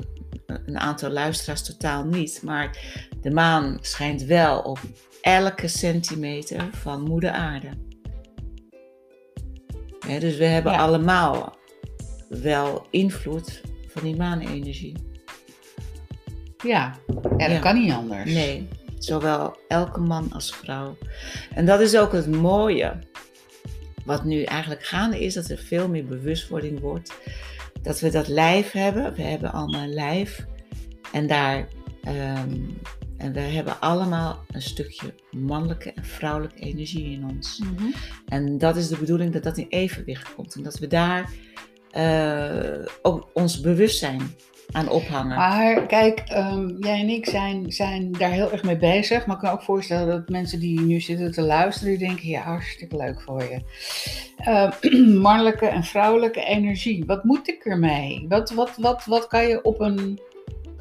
een 0.45 0.79
aantal 0.79 1.09
luisteraars 1.09 1.63
totaal 1.63 2.03
niet. 2.03 2.41
Maar 2.43 2.77
de 3.21 3.31
maan 3.31 3.77
schijnt 3.81 4.23
wel 4.23 4.59
op 4.59 4.79
elke 5.21 5.67
centimeter 5.67 6.69
van 6.71 7.01
moeder 7.01 7.31
aarde. 7.31 7.69
Dus 10.07 10.37
we 10.37 10.45
hebben 10.45 10.71
Ja. 10.71 10.77
allemaal 10.79 11.55
wel 12.29 12.85
invloed 12.89 13.61
van 13.87 14.03
die 14.03 14.15
maanenergie. 14.15 14.95
Ja, 16.63 16.95
ja 17.37 17.37
dat 17.37 17.51
Ja. 17.51 17.59
kan 17.59 17.75
niet 17.81 17.91
anders. 17.91 18.33
Nee, 18.33 18.67
zowel 18.97 19.57
elke 19.67 19.99
man 19.99 20.31
als 20.33 20.55
vrouw. 20.55 20.97
En 21.55 21.65
dat 21.65 21.79
is 21.79 21.97
ook 21.97 22.11
het 22.11 22.31
mooie. 22.31 22.93
Wat 24.05 24.23
nu 24.23 24.43
eigenlijk 24.43 24.83
gaande 24.85 25.19
is, 25.25 25.33
dat 25.33 25.49
er 25.49 25.57
veel 25.57 25.87
meer 25.89 26.05
bewustwording 26.05 26.79
wordt. 26.79 27.13
Dat 27.81 27.99
we 27.99 28.09
dat 28.09 28.27
lijf 28.27 28.71
hebben. 28.71 29.13
We 29.13 29.21
hebben 29.21 29.51
allemaal 29.51 29.81
een 29.81 29.93
lijf. 29.93 30.45
En 31.11 31.27
daar. 31.27 31.67
ehm, 32.03 32.59
en 33.23 33.33
we 33.33 33.39
hebben 33.39 33.79
allemaal 33.79 34.43
een 34.51 34.61
stukje 34.61 35.13
mannelijke 35.31 35.93
en 35.93 36.05
vrouwelijke 36.05 36.59
energie 36.59 37.11
in 37.11 37.25
ons. 37.29 37.59
Mhm. 37.59 37.89
En 38.27 38.57
dat 38.57 38.75
is 38.75 38.87
de 38.87 38.97
bedoeling 38.97 39.33
dat 39.33 39.43
dat 39.43 39.57
in 39.57 39.67
evenwicht 39.69 40.33
komt. 40.33 40.55
En 40.55 40.63
dat 40.63 40.79
we 40.79 40.87
daar 40.87 41.31
eh, 41.91 42.85
ook 43.01 43.29
ons 43.33 43.59
bewustzijn 43.59 44.21
aan 44.71 44.89
ophangen. 44.89 45.37
Maar 45.37 45.85
kijk, 45.85 46.19
ehm, 46.19 46.69
jij 46.79 46.99
en 46.99 47.09
ik 47.09 47.25
zijn, 47.25 47.71
zijn 47.71 48.11
daar 48.11 48.31
heel 48.31 48.51
erg 48.51 48.63
mee 48.63 48.77
bezig. 48.77 49.25
Maar 49.25 49.35
ik 49.35 49.41
kan 49.41 49.51
ook 49.51 49.63
voorstellen 49.63 50.07
dat 50.07 50.29
mensen 50.29 50.59
die 50.59 50.79
nu 50.79 50.99
zitten 50.99 51.31
te 51.31 51.41
luisteren, 51.41 51.97
die 51.97 52.07
denken, 52.07 52.27
ja, 52.27 52.41
hartstikke 52.41 52.97
leuk 52.97 53.21
voor 53.21 53.43
je. 53.43 53.61
Ehm, 54.37 55.19
mannelijke 55.27 55.65
en 55.65 55.83
vrouwelijke 55.83 56.43
energie, 56.43 57.05
wat 57.05 57.23
moet 57.23 57.47
ik 57.47 57.65
ermee? 57.65 58.25
Wat, 58.29 58.51
wat, 58.51 58.77
wat, 58.77 59.05
wat 59.05 59.27
kan 59.27 59.47
je 59.47 59.63
op 59.63 59.79
een, 59.79 60.19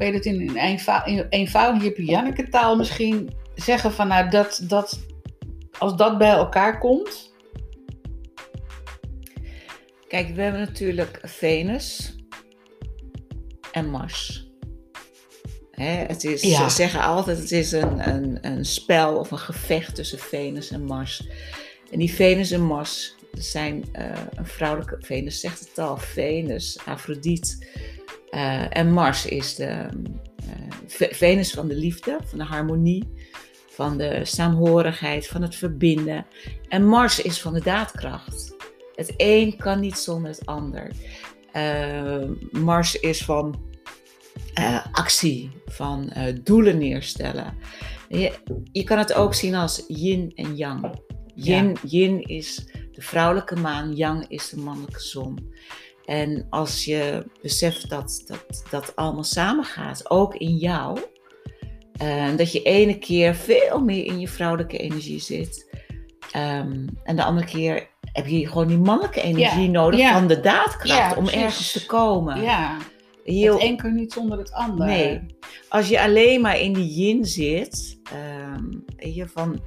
je 0.07 0.13
dat 0.13 0.25
in 0.25 0.41
een 0.41 0.57
eenvou- 0.57 1.11
in 1.11 1.27
eenvoudige 1.29 2.05
Janneke 2.05 2.49
taal 2.49 2.77
misschien 2.77 3.31
zeggen 3.55 3.93
van, 3.93 4.09
nou, 4.09 4.31
dat, 4.31 4.65
dat, 4.69 5.01
als 5.79 5.97
dat 5.97 6.19
bij 6.19 6.31
elkaar 6.31 6.79
komt, 6.79 7.33
Kijk, 10.13 10.35
we 10.35 10.43
hebben 10.43 10.61
natuurlijk 10.61 11.19
Venus 11.23 12.17
en 13.71 13.91
Mars. 13.91 14.51
Hè, 15.71 15.91
het 15.91 16.25
is, 16.25 16.43
Ja. 16.43 16.69
Ze 16.69 16.75
zeggen 16.75 17.01
altijd 17.01 17.39
het 17.39 17.53
is 17.53 17.73
een, 17.73 18.09
een, 18.09 18.39
een 18.41 18.65
spel 18.65 19.17
of 19.17 19.31
een 19.31 19.39
gevecht 19.39 19.95
tussen 19.95 20.19
Venus 20.19 20.71
en 20.71 20.85
Mars. 20.85 21.29
En 21.91 21.99
die 21.99 22.13
Venus 22.13 22.51
en 22.51 22.63
Mars 22.63 23.15
zijn 23.33 23.85
eh, 23.93 24.21
een 24.35 24.47
vrouwelijke... 24.47 24.97
Venus 25.01 25.41
zegt 25.41 25.61
het 25.61 25.79
al, 25.79 25.97
Venus, 25.97 26.79
Afrodite. 26.85 27.67
Eh, 28.33 28.77
en 28.77 28.93
Mars 28.93 29.27
is 29.27 29.55
de 29.55 29.65
eh, 29.67 29.89
Ve- 30.87 31.15
Venus 31.15 31.51
van 31.53 31.69
de 31.69 31.75
liefde, 31.77 32.19
van 32.25 32.39
de 32.39 32.45
harmonie, 32.45 33.09
van 33.71 33.97
de 33.99 34.21
saamhorigheid, 34.25 35.27
van 35.27 35.43
het 35.43 35.55
verbinden. 35.55 36.27
En 36.69 36.87
Mars 36.87 37.21
is 37.23 37.41
van 37.41 37.53
de 37.53 37.61
daadkracht. 37.63 38.55
Het 38.95 39.15
een 39.17 39.57
kan 39.57 39.81
niet 39.81 39.97
zonder 39.99 40.31
het 40.31 40.47
ander. 40.47 40.91
Eh, 41.53 42.23
Mars 42.51 43.01
is 43.01 43.25
van 43.25 43.71
actie, 44.93 45.51
van 45.67 46.13
doelen 46.43 46.79
neerstellen. 46.79 47.55
Je, 48.09 48.33
je 48.73 48.83
kan 48.85 48.99
het 48.99 49.13
ook 49.15 49.35
zien 49.35 49.55
als 49.55 49.85
yin 49.89 50.33
en 50.35 50.57
yang. 50.57 51.01
Yin, 51.35 51.77
yin 51.87 52.23
is 52.23 52.55
de 52.93 53.03
vrouwelijke 53.03 53.57
maan, 53.57 53.95
yang 53.97 54.29
is 54.29 54.49
de 54.49 54.57
mannelijke 54.57 55.01
zon. 55.01 55.53
En 56.05 56.47
als 56.51 56.85
je 56.85 57.25
beseft 57.43 57.89
dat 57.91 58.23
dat, 58.27 58.63
dat 58.71 58.97
allemaal 58.97 59.25
samengaat, 59.25 60.11
ook 60.11 60.35
in 60.35 60.57
jou, 60.57 60.99
eh, 61.97 62.37
dat 62.37 62.53
je 62.53 62.63
ene 62.63 62.99
keer 62.99 63.35
veel 63.35 63.81
meer 63.81 64.05
in 64.05 64.21
je 64.21 64.29
vrouwelijke 64.29 64.77
energie 64.79 65.21
zit, 65.21 65.71
ehm, 66.33 66.87
en 67.05 67.17
de 67.17 67.25
andere 67.25 67.47
keer 67.47 67.89
heb 68.13 68.27
je 68.27 68.49
gewoon 68.49 68.67
die 68.67 68.79
mannelijke 68.79 69.23
energie 69.23 69.63
Ja, 69.65 69.71
nodig 69.71 70.01
ja. 70.01 70.13
van 70.13 70.27
de 70.27 70.41
daadkracht 70.41 70.87
Ja, 70.89 71.15
om 71.17 71.29
ergens 71.29 71.73
te 71.73 71.87
komen. 71.87 72.43
ja, 72.43 72.77
Heel, 73.25 73.53
het 73.55 73.63
een 73.63 73.77
kan 73.77 73.95
niet 73.95 74.13
zonder 74.13 74.39
het 74.39 74.53
ander. 74.53 74.87
Nee. 74.87 75.21
als 75.69 75.89
je 75.89 76.01
alleen 76.03 76.41
maar 76.41 76.59
in 76.61 76.73
die 76.73 76.95
yin 76.95 77.25
zit, 77.25 77.99
ehm, 78.13 78.65
je, 79.15 79.29
van 79.29 79.61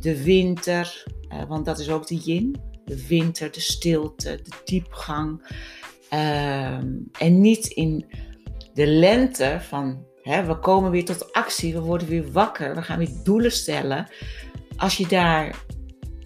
de 0.00 0.22
winter, 0.22 1.04
eh, 1.28 1.42
want 1.48 1.64
dat 1.64 1.78
is 1.78 1.90
ook 1.90 2.06
de 2.06 2.14
yin, 2.16 2.56
de 2.84 3.06
winter, 3.06 3.50
de 3.52 3.60
stilte, 3.60 4.40
de 4.42 4.50
diepgang, 4.64 5.42
ehm, 6.10 6.86
en 7.18 7.40
niet 7.40 7.66
in 7.66 8.06
de 8.74 8.86
lente 8.86 9.58
van, 9.60 10.04
hè, 10.22 10.44
we 10.44 10.58
komen 10.58 10.90
weer 10.90 11.04
tot 11.04 11.32
actie, 11.32 11.72
we 11.72 11.80
worden 11.80 12.08
weer 12.08 12.32
wakker, 12.32 12.74
we 12.74 12.82
gaan 12.82 12.98
weer 12.98 13.20
doelen 13.24 13.52
stellen. 13.52 14.06
Als 14.76 14.96
je 14.96 15.06
daar 15.06 15.54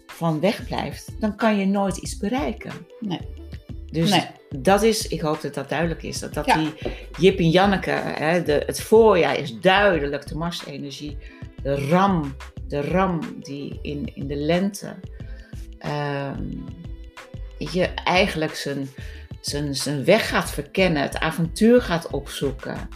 van 0.06 0.40
wegblijft, 0.40 1.20
dan 1.20 1.36
kan 1.36 1.58
je 1.58 1.66
nooit 1.66 1.96
iets 1.96 2.16
bereiken. 2.16 2.72
Nee. 3.00 3.20
Dus 3.86 4.10
Nee. 4.10 4.26
dat 4.62 4.82
is, 4.82 5.08
ik 5.08 5.20
hoop 5.20 5.40
dat 5.40 5.54
dat 5.54 5.68
duidelijk 5.68 6.02
is, 6.02 6.18
dat, 6.18 6.34
dat 6.34 6.46
Ja. 6.46 6.56
die 6.56 6.72
Jip 7.18 7.38
en 7.38 7.50
Janneke, 7.50 7.90
hè, 7.90 8.42
de, 8.42 8.62
het 8.66 8.80
voorjaar 8.80 9.38
is 9.38 9.60
duidelijk 9.60 10.26
de 10.28 10.36
Marsenergie. 10.36 11.16
De 11.62 11.88
ram, 11.88 12.36
de 12.68 12.80
ram 12.80 13.20
die 13.40 13.78
in, 13.82 14.10
in 14.14 14.26
de 14.26 14.36
lente 14.36 14.94
ehm, 15.78 16.42
je 17.58 17.84
eigenlijk 18.04 18.54
zijn, 18.54 18.88
zijn, 19.46 19.74
zijn 19.74 20.04
weg 20.04 20.28
gaat 20.28 20.50
verkennen, 20.50 21.02
het 21.02 21.18
avontuur 21.18 21.82
gaat 21.82 22.10
opzoeken. 22.10 22.88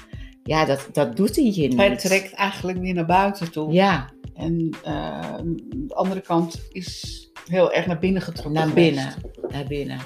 Ja, 0.43 0.64
dat, 0.64 0.88
dat 0.93 1.17
doet 1.17 1.37
hij 1.37 1.45
je 1.45 1.69
niet. 1.69 1.76
Hij 1.76 1.97
trekt 1.97 2.33
eigenlijk 2.33 2.78
weer 2.78 2.95
naar 2.95 3.07
buiten 3.07 3.50
toe. 3.50 3.73
Ja, 3.73 4.11
En 4.35 4.71
eh, 4.85 5.38
de 5.76 5.95
andere 5.95 6.21
kant 6.21 6.69
is 6.73 7.23
heel 7.49 7.73
erg 7.73 7.87
naar 7.87 7.99
binnen 7.99 8.23
getrokken. 8.23 8.52
naar 8.52 8.75
binnen. 8.75 9.14
Naar 9.49 9.64
binnen. 9.64 9.99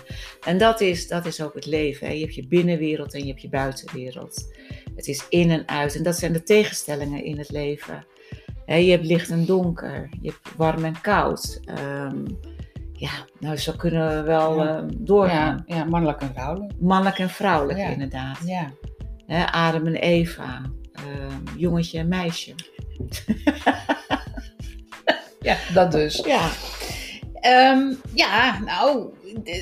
En 0.47 0.59
dat 0.59 0.81
is, 0.81 1.09
dat 1.09 1.27
is 1.27 1.41
ook 1.41 1.55
het 1.55 1.67
leven. 1.67 2.07
Hè. 2.07 2.13
Je 2.13 2.21
hebt 2.21 2.35
je 2.35 2.47
binnenwereld 2.47 3.15
en 3.15 3.21
je 3.21 3.27
hebt 3.27 3.43
je 3.43 3.49
buitenwereld. 3.49 4.53
Het 4.97 5.07
is 5.07 5.27
in 5.29 5.51
en 5.51 5.69
uit. 5.69 5.97
En 5.97 6.03
dat 6.03 6.17
zijn 6.17 6.33
de 6.33 6.43
tegenstellingen 6.43 7.25
in 7.25 7.39
het 7.39 7.51
leven. 7.51 8.07
Hè, 8.67 8.77
je 8.77 8.91
hebt 8.91 9.05
licht 9.07 9.31
en 9.31 9.45
donker. 9.45 10.09
Je 10.21 10.29
hebt 10.29 10.57
warm 10.57 10.85
en 10.85 11.01
koud. 11.01 11.61
Ehm, 11.65 12.25
ja, 13.03 13.11
nou 13.41 13.57
zo 13.57 13.73
kunnen 13.77 14.09
we 14.17 14.23
wel 14.23 14.65
Ja. 14.65 14.77
ehm, 14.77 14.89
doorgaan. 14.93 15.63
Ja, 15.67 15.77
ja, 15.77 15.85
mannelijk 15.85 16.21
en 16.21 16.31
vrouwelijk. 16.35 16.73
Mannelijk 16.81 17.19
en 17.19 17.31
vrouwelijk 17.31 17.79
Ja. 17.79 17.89
inderdaad. 17.89 18.39
Ja. 18.45 18.71
Hè, 19.27 19.45
Adam 19.53 19.87
en 19.87 19.95
Eva. 19.97 20.61
ehm, 20.93 21.57
jongetje 21.59 21.99
en 21.99 22.09
meisje. 22.09 22.55
ja, 25.41 25.57
dat 25.75 25.93
dus. 25.93 26.17
Ja, 26.25 26.49
Ehm, 27.41 27.93
ja, 28.15 28.59
nou, 28.65 29.13
eh, 29.45 29.53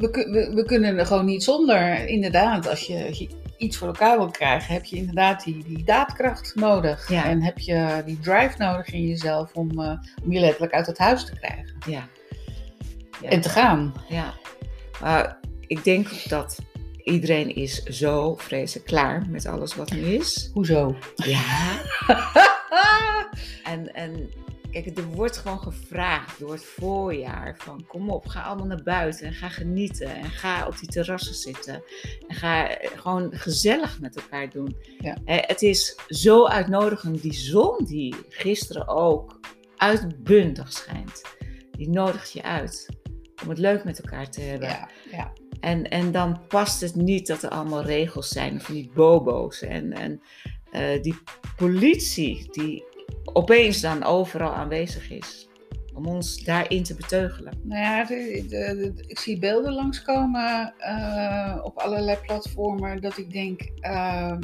we, 0.00 0.08
we, 0.30 0.50
we 0.54 0.64
kunnen 0.64 0.98
er 0.98 1.06
gewoon 1.06 1.24
niet 1.24 1.44
zonder. 1.44 2.06
Inderdaad, 2.08 2.68
als 2.68 2.86
je, 2.86 3.04
als 3.08 3.18
je 3.18 3.28
iets 3.58 3.76
voor 3.76 3.86
elkaar 3.86 4.18
wil 4.18 4.30
krijgen, 4.30 4.74
heb 4.74 4.84
je 4.84 4.96
inderdaad 4.96 5.44
die, 5.44 5.64
die 5.64 5.84
daadkracht 5.84 6.54
nodig. 6.54 7.08
Ja. 7.10 7.24
En 7.24 7.42
heb 7.42 7.58
je 7.58 8.02
die 8.06 8.18
drive 8.20 8.54
nodig 8.58 8.92
in 8.92 9.06
jezelf 9.06 9.54
om, 9.54 9.80
eh, 9.80 9.90
om 10.24 10.32
je 10.32 10.40
letterlijk 10.40 10.72
uit 10.72 10.86
het 10.86 10.98
huis 10.98 11.24
te 11.24 11.32
krijgen. 11.38 11.76
ja. 11.86 12.08
Ja. 13.22 13.28
En 13.28 13.40
te 13.40 13.48
gaan. 13.48 13.94
Ja, 14.08 14.34
maar 15.00 15.38
ik 15.66 15.84
denk 15.84 16.28
dat 16.28 16.58
iedereen 17.02 17.54
is 17.54 17.82
zo 17.82 18.34
vreselijk 18.36 18.86
klaar 18.86 19.26
met 19.28 19.46
alles 19.46 19.74
wat 19.74 19.90
er 19.90 20.12
is. 20.12 20.50
Hoezo? 20.52 20.96
Ja. 21.14 21.80
En, 23.64 23.94
en 23.94 24.30
kijk, 24.70 24.98
er 24.98 25.04
wordt 25.04 25.36
gewoon 25.36 25.58
gevraagd 25.60 26.38
door 26.38 26.52
het 26.52 26.64
voorjaar 26.64 27.56
van 27.58 27.84
kom 27.86 28.10
op, 28.10 28.26
ga 28.26 28.42
allemaal 28.42 28.66
naar 28.66 28.82
buiten 28.82 29.26
en 29.26 29.32
ga 29.32 29.48
genieten. 29.48 30.14
En 30.16 30.30
ga 30.30 30.66
op 30.66 30.78
die 30.78 30.88
terrassen 30.88 31.34
zitten. 31.34 31.82
En 32.28 32.34
ga 32.34 32.68
eh, 32.68 32.90
gewoon 32.98 33.32
gezellig 33.32 34.00
met 34.00 34.16
elkaar 34.16 34.50
doen. 34.50 34.76
Ja. 34.98 35.16
Eh, 35.24 35.38
Het 35.46 35.62
is 35.62 35.96
zo 36.08 36.46
uitnodigend. 36.46 37.22
Die 37.22 37.32
zon 37.32 37.84
die 37.84 38.14
gisteren 38.28 38.88
ook 38.88 39.40
uitbundig 39.76 40.72
schijnt, 40.72 41.22
die 41.72 41.88
nodigt 41.88 42.32
je 42.32 42.42
uit 42.42 42.88
om 43.42 43.48
het 43.48 43.58
leuk 43.58 43.84
met 43.84 44.00
elkaar 44.00 44.30
te 44.30 44.40
hebben. 44.40 44.68
Ja, 44.68 44.88
ja. 45.10 45.32
En, 45.60 45.88
en 45.88 46.12
dan 46.12 46.40
past 46.48 46.80
het 46.80 46.94
niet 46.94 47.26
dat 47.26 47.42
er 47.42 47.50
allemaal 47.50 47.82
regels 47.82 48.28
zijn 48.28 48.60
van 48.60 48.74
die 48.74 48.90
bobo's. 48.94 49.62
En, 49.62 49.92
en 49.92 50.20
eh, 50.70 51.02
die 51.02 51.14
politie 51.56 52.48
die 52.50 52.84
opeens 53.32 53.80
dan 53.80 54.02
overal 54.04 54.52
aanwezig 54.54 55.10
is. 55.10 55.48
om 55.94 56.06
ons 56.06 56.44
daarin 56.44 56.82
te 56.82 56.94
beteugelen. 56.94 57.60
Nou 57.62 57.80
ja, 57.80 58.08
ik 59.06 59.18
zie 59.18 59.38
beelden 59.38 59.72
langskomen 59.72 60.74
eh 60.78 61.58
op 61.62 61.78
allerlei 61.78 62.18
platformen 62.26 63.00
dat 63.00 63.18
ik 63.18 63.32
denk, 63.32 63.60
eh, 63.80 64.36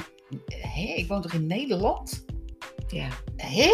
hé, 0.47 0.92
ik 0.97 1.09
woon 1.09 1.23
toch 1.23 1.32
in 1.32 1.47
Nederland? 1.47 2.25
Ja, 2.88 3.09
Hé? 3.37 3.70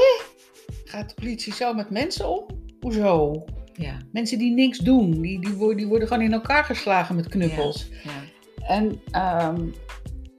Gaat 0.85 1.09
de 1.09 1.15
politie 1.15 1.53
zo 1.53 1.75
met 1.75 1.91
mensen 1.91 2.29
om? 2.29 2.47
Hoezo? 2.81 3.45
Ja, 3.79 3.97
Mensen 4.13 4.39
die 4.39 4.53
niks 4.55 4.79
doen, 4.79 5.21
die, 5.21 5.41
die, 5.41 5.53
worden, 5.55 5.77
die 5.77 5.87
worden 5.87 6.09
gewoon 6.09 6.23
in 6.23 6.33
elkaar 6.33 6.65
geslagen 6.65 7.17
met 7.17 7.29
knuppels. 7.29 7.89
ja. 8.05 8.11
En 8.67 9.01
ehm, 9.11 9.67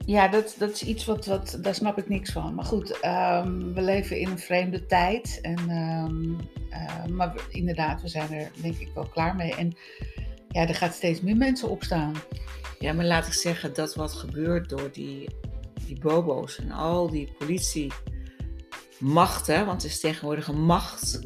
ja, 0.06 0.28
dat, 0.28 0.54
dat 0.58 0.70
is 0.70 0.82
iets 0.84 1.04
wat, 1.04 1.26
wat, 1.26 1.58
daar 1.62 1.74
snap 1.74 1.98
ik 1.98 2.08
niks 2.08 2.32
van. 2.32 2.54
Maar 2.54 2.64
goed, 2.64 3.00
ehm, 3.00 3.72
we 3.72 3.82
leven 3.82 4.20
in 4.20 4.28
een 4.28 4.38
vreemde 4.38 4.86
tijd. 4.86 5.38
En, 5.42 5.56
ehm, 5.68 6.24
eh, 6.70 7.04
maar 7.06 7.32
we- 7.32 7.44
inderdaad, 7.48 8.02
we 8.02 8.08
zijn 8.08 8.32
er 8.32 8.50
denk 8.62 8.76
ik 8.78 8.90
wel 8.94 9.08
klaar 9.08 9.36
mee. 9.36 9.54
En 9.54 9.76
ja, 10.48 10.68
er 10.68 10.74
gaat 10.74 10.94
steeds 10.94 11.20
meer 11.20 11.36
mensen 11.36 11.68
opstaan. 11.68 12.12
Ja, 12.78 12.92
maar 12.92 13.04
laat 13.04 13.26
ik 13.26 13.32
zeggen 13.32 13.74
dat 13.74 13.94
wat 13.94 14.12
gebeurt 14.12 14.68
door 14.68 14.88
die, 14.92 15.28
die 15.86 15.98
bobo's 16.00 16.58
en 16.58 16.70
al 16.70 17.10
die 17.10 17.32
politiemachten, 17.38 19.66
want 19.66 19.82
het 19.82 19.90
is 19.90 20.00
tegenwoordig 20.00 20.48
een 20.48 20.64
macht. 20.64 21.20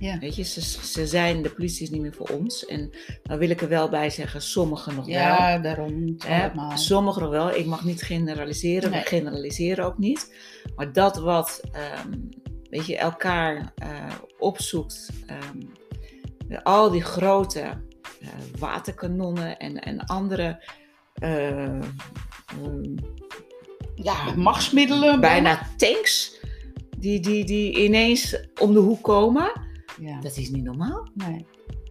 Ja, 0.00 0.18
Weet 0.18 0.36
je, 0.36 0.42
ze, 0.42 0.60
ze 0.62 1.06
zijn, 1.06 1.42
de 1.42 1.50
politie 1.50 1.82
is 1.82 1.90
niet 1.90 2.00
meer 2.00 2.14
voor 2.14 2.28
ons. 2.28 2.66
En 2.66 2.90
dan 3.22 3.38
wil 3.38 3.50
ik 3.50 3.60
er 3.60 3.68
wel 3.68 3.88
bij 3.88 4.10
zeggen, 4.10 4.42
sommigen 4.42 4.94
nog 4.94 5.06
wel. 5.06 5.14
ja 5.14 5.58
daarom 5.58 6.04
niet 6.04 6.24
allemaal. 6.24 6.76
sommigen 6.78 7.22
nog 7.22 7.30
wel. 7.30 7.50
Ik 7.54 7.66
mag 7.66 7.84
niet 7.84 8.02
generaliseren. 8.02 8.90
Nee. 8.90 9.00
We 9.00 9.06
generaliseren 9.08 9.84
ook 9.84 9.98
niet. 9.98 10.34
Maar 10.76 10.92
dat 10.92 11.16
wat 11.16 11.60
ehm, 11.72 12.12
weet 12.70 12.86
je, 12.86 12.96
elkaar 12.96 13.72
eh, 13.76 13.88
opzoekt. 14.38 15.10
ehm, 15.26 15.60
al 16.62 16.90
die 16.90 17.02
grote 17.02 17.60
eh, 17.60 18.28
waterkanonnen 18.58 19.58
en, 19.58 19.78
en 19.80 20.04
andere 20.04 20.62
eh, 21.14 21.64
ehm, 21.66 21.82
Ja, 23.94 24.34
machtsmiddelen. 24.36 25.20
bijna 25.20 25.60
tanks. 25.76 26.40
Die, 26.98 27.20
die, 27.20 27.44
die 27.44 27.84
ineens 27.84 28.36
om 28.60 28.72
de 28.72 28.78
hoek 28.78 29.02
komen. 29.02 29.64
Ja, 30.00 30.20
Dat 30.20 30.36
is 30.36 30.48
niet 30.50 30.64
normaal. 30.64 31.08
nee. 31.14 31.46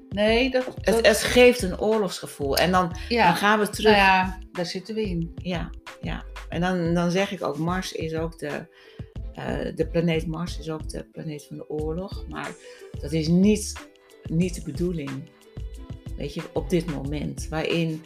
Nee, 0.09 0.49
dat... 0.49 0.65
dat 0.65 0.95
Het, 0.95 1.07
het 1.07 1.23
geeft 1.23 1.61
een 1.61 1.79
oorlogsgevoel. 1.79 2.57
En 2.57 2.71
dan, 2.71 2.95
ja, 3.09 3.25
dan 3.27 3.35
gaan 3.35 3.59
we 3.59 3.69
terug. 3.69 3.91
nou 3.91 4.03
ja, 4.03 4.39
daar 4.51 4.65
zitten 4.65 4.95
we 4.95 5.01
in. 5.01 5.31
Ja, 5.35 5.69
ja. 6.01 6.23
En 6.49 6.61
dan, 6.61 6.93
dan 6.93 7.11
zeg 7.11 7.31
ik 7.31 7.43
ook, 7.43 7.57
Mars 7.57 7.91
is 7.91 8.13
ook 8.15 8.39
de, 8.39 8.67
eh, 9.33 9.75
de 9.75 9.87
planeet 9.91 10.27
Mars 10.27 10.59
is 10.59 10.69
ook 10.69 10.89
de 10.89 11.03
planeet 11.11 11.45
van 11.47 11.57
de 11.57 11.69
oorlog. 11.69 12.25
Maar 12.29 12.51
dat 13.01 13.11
is 13.11 13.27
niet, 13.27 13.73
niet 14.23 14.55
de 14.55 14.61
bedoeling. 14.71 15.29
Weet 16.17 16.33
je, 16.33 16.41
op 16.53 16.69
dit 16.69 16.85
moment. 16.91 17.47
Waarin 17.49 18.03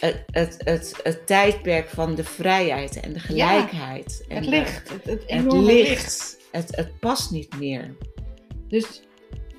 het, 0.00 0.24
het, 0.30 0.56
het, 0.64 1.00
het 1.02 1.26
tijdperk 1.26 1.88
van 1.88 2.14
de 2.14 2.24
vrijheid 2.24 3.00
en 3.00 3.12
de 3.12 3.20
gelijkheid. 3.20 4.24
en 4.28 4.36
Het 4.36 4.46
licht. 4.46 4.88
Het, 4.88 5.04
het 5.04 5.20
Het 5.20 5.24
enorme 5.26 5.62
licht. 5.62 5.88
licht. 5.88 6.36
Het, 6.50 6.76
het 6.76 6.98
past 6.98 7.30
niet 7.30 7.58
meer. 7.58 7.96
Dus 8.68 9.02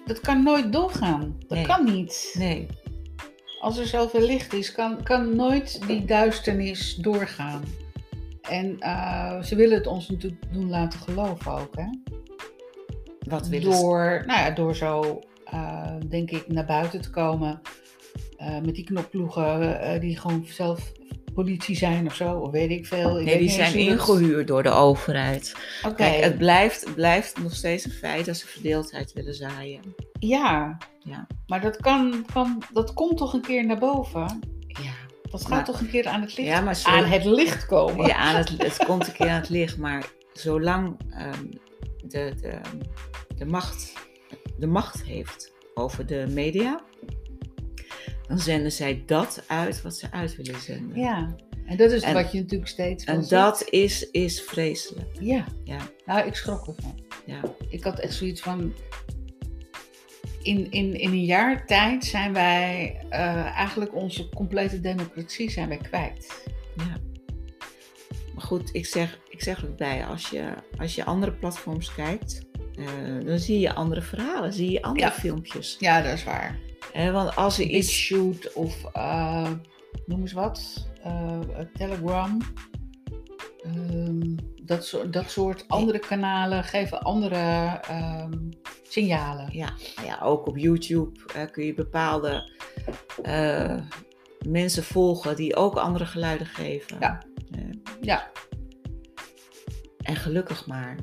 dat 0.06 0.20
kan 0.20 0.44
nooit 0.44 0.74
doorgaan. 0.74 1.36
Dat 1.48 1.58
Nee. 1.58 1.66
kan 1.68 1.86
niet. 1.86 2.36
Nee. 2.38 2.68
Als 3.60 3.78
er 3.78 3.86
zoveel 3.88 4.22
licht 4.22 4.54
is, 4.54 4.72
kan, 4.72 5.04
kan 5.04 5.36
nooit 5.36 5.88
die 5.88 6.06
duisternis 6.06 6.96
doorgaan. 6.96 7.64
En 8.42 8.80
eh, 8.80 9.44
ze 9.44 9.56
willen 9.56 9.78
het 9.78 9.88
ons 9.88 10.10
natuurlijk 10.10 10.54
doen 10.54 10.70
laten 10.70 11.00
geloven 11.00 11.52
ook. 11.52 11.76
Hè? 11.76 11.86
Wat 13.20 13.48
willen 13.48 13.74
ze? 13.74 13.82
Door, 13.82 14.24
nou 14.26 14.40
ja, 14.40 14.52
door 14.52 14.76
zo, 14.76 15.20
eh, 15.46 15.96
denk 16.08 16.32
ik, 16.32 16.48
naar 16.48 16.66
buiten 16.66 17.02
te 17.02 17.10
komen. 17.10 17.62
eh, 18.38 18.60
met 18.60 18.76
die 18.76 18.84
knopploegen 18.84 20.00
die 20.02 20.18
gewoon 20.18 20.46
zelf 20.48 20.92
politie 21.34 21.76
zijn 21.76 22.06
of 22.06 22.16
zo. 22.16 22.34
Of 22.34 22.52
weet 22.52 22.70
ik 22.70 22.86
veel. 22.86 23.20
Ik 23.20 23.26
Nee, 23.26 23.38
die 23.38 23.50
zijn 23.50 23.74
ingehuurd 23.76 24.48
door 24.48 24.64
de 24.64 24.70
overheid. 24.70 25.56
Oké, 25.86 25.96
Kijk, 25.96 26.24
het 26.24 26.38
blijft, 26.38 26.96
blijft 26.96 27.42
nog 27.42 27.56
steeds 27.56 27.86
een 27.86 27.92
feit 27.92 28.26
dat 28.26 28.38
ze 28.38 28.48
verdeeldheid 28.48 29.14
willen 29.14 29.34
zaaien. 29.36 29.82
ja. 30.20 30.78
Ja. 31.04 31.28
Maar 31.48 31.62
dat, 31.62 31.78
kan, 31.78 32.26
kan, 32.34 32.62
dat 32.74 32.94
komt 32.94 33.18
toch 33.18 33.34
een 33.34 33.42
keer 33.42 33.66
naar 33.66 33.78
boven? 33.80 34.40
Ja, 34.68 34.92
Dat 35.32 35.42
gaat 35.42 35.50
Maar- 35.50 35.66
toch 35.66 35.80
een 35.80 35.90
keer 35.90 36.08
aan 36.08 36.22
het 36.22 36.38
licht, 36.38 36.50
ja 36.50 36.62
maar 36.62 36.76
zo, 36.76 36.90
aan 36.90 37.04
het 37.06 37.26
licht 37.26 37.66
komen? 37.66 38.08
ja, 38.08 38.16
aan 38.16 38.36
het, 38.36 38.50
het 38.58 38.86
komt 38.86 39.08
een 39.08 39.14
keer 39.14 39.30
aan 39.30 39.40
het 39.40 39.50
licht. 39.50 39.78
Maar 39.78 40.06
zolang 40.34 40.98
ehm, 41.12 41.46
de, 42.08 42.34
de, 42.42 42.60
de, 43.36 43.46
macht, 43.46 43.94
de 44.58 44.68
macht 44.68 45.04
heeft 45.04 45.54
over 45.74 46.06
de 46.06 46.26
media, 46.30 46.82
dan 48.30 48.40
zenden 48.40 48.72
zij 48.72 49.04
dat 49.06 49.44
uit 49.48 49.82
wat 49.82 49.96
ze 49.98 50.12
uit 50.12 50.36
willen 50.36 50.62
zenden. 50.62 51.00
Ja, 51.00 51.36
en 51.66 51.78
dat 51.78 51.92
is 51.92 52.02
En- 52.02 52.14
wat 52.14 52.32
je 52.32 52.40
natuurlijk 52.42 52.70
steeds 52.70 53.04
En 53.04 53.22
ziet. 53.22 53.30
dat 53.30 53.68
is, 53.70 54.10
is 54.12 54.42
vreselijk. 54.42 55.10
Ja, 55.20 55.46
Ja, 55.64 55.80
nou, 56.06 56.28
ik 56.28 56.36
schrok 56.36 56.68
ervan. 56.68 57.00
ja. 57.26 57.42
Ik 57.70 57.84
had 57.84 58.00
echt 58.00 58.14
zoiets 58.14 58.42
van... 58.42 58.74
In, 60.42 60.72
in, 60.72 60.94
in 61.00 61.10
een 61.12 61.26
jaar 61.26 61.66
tijd 61.66 62.06
zijn 62.06 62.34
wij 62.34 62.98
eh, 63.10 63.46
eigenlijk 63.46 63.96
onze 63.96 64.30
complete 64.30 64.80
democratie 64.80 65.52
zijn 65.52 65.68
wij 65.68 65.78
kwijt. 65.78 66.44
ja. 66.78 66.98
Maar 68.34 68.44
goed, 68.44 68.70
ik 68.74 68.86
zeg, 68.86 69.20
ik 69.30 69.42
zeg 69.42 69.64
erbij, 69.64 70.06
als 70.06 70.30
je, 70.30 70.54
als 70.78 70.96
je 70.96 71.04
andere 71.06 71.32
platforms 71.32 71.96
kijkt, 71.96 72.42
eh, 72.76 73.26
dan 73.26 73.40
zie 73.40 73.60
je 73.60 73.74
andere 73.74 74.02
verhalen, 74.02 74.54
zie 74.54 74.72
je 74.72 74.82
andere 74.82 75.06
Ja. 75.06 75.12
filmpjes. 75.12 75.76
Ja, 75.80 76.02
dat 76.02 76.14
is 76.14 76.24
waar. 76.24 76.60
Hè, 76.92 77.12
want 77.12 77.36
als 77.36 77.60
er 77.60 77.66
Iets 77.66 77.92
shoot 77.92 78.54
of 78.54 78.86
eh, 78.94 79.52
noem 80.06 80.22
eens 80.22 80.34
wat, 80.34 80.88
eh, 81.04 81.40
Telegram. 81.74 82.38
Ehm, 83.64 84.36
dat, 84.64 84.86
soort, 84.86 85.14
dat 85.14 85.32
soort 85.32 85.66
andere 85.68 86.00
kanalen 86.00 86.64
geven 86.64 87.02
andere 87.02 87.80
ehm, 87.88 88.50
signalen. 88.84 89.50
Ja, 89.52 89.74
ja, 90.06 90.20
ook 90.22 90.48
op 90.48 90.58
YouTube 90.58 91.20
kun 91.52 91.66
je 91.66 91.74
bepaalde 91.74 92.52
eh, 93.22 93.78
mensen 94.48 94.84
volgen 94.84 95.36
die 95.36 95.56
ook 95.56 95.76
andere 95.76 96.06
geluiden 96.06 96.48
geven. 96.48 96.98
Ja. 97.00 97.22
Ja, 98.02 98.32
en 99.98 100.16
gelukkig 100.16 100.68
maar. 100.68 100.98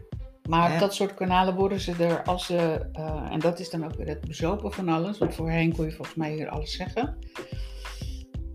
Maar 0.48 0.72
op 0.72 0.78
dat 0.78 0.94
soort 0.94 1.14
kanalen 1.14 1.54
worden 1.54 1.80
ze 1.80 1.92
er 2.00 2.22
als 2.22 2.46
ze, 2.46 2.86
eh, 2.92 3.28
en 3.30 3.40
dat 3.40 3.58
is 3.60 3.70
dan 3.70 3.84
ook 3.84 3.94
weer 3.94 4.08
het 4.08 4.20
bezopen 4.20 4.72
van 4.72 4.88
alles, 4.88 5.18
want 5.18 5.34
voorheen 5.34 5.72
kon 5.76 5.84
je 5.84 5.92
volgens 5.92 6.16
mij 6.16 6.32
hier 6.32 6.48
alles 6.48 6.72
zeggen. 6.76 7.16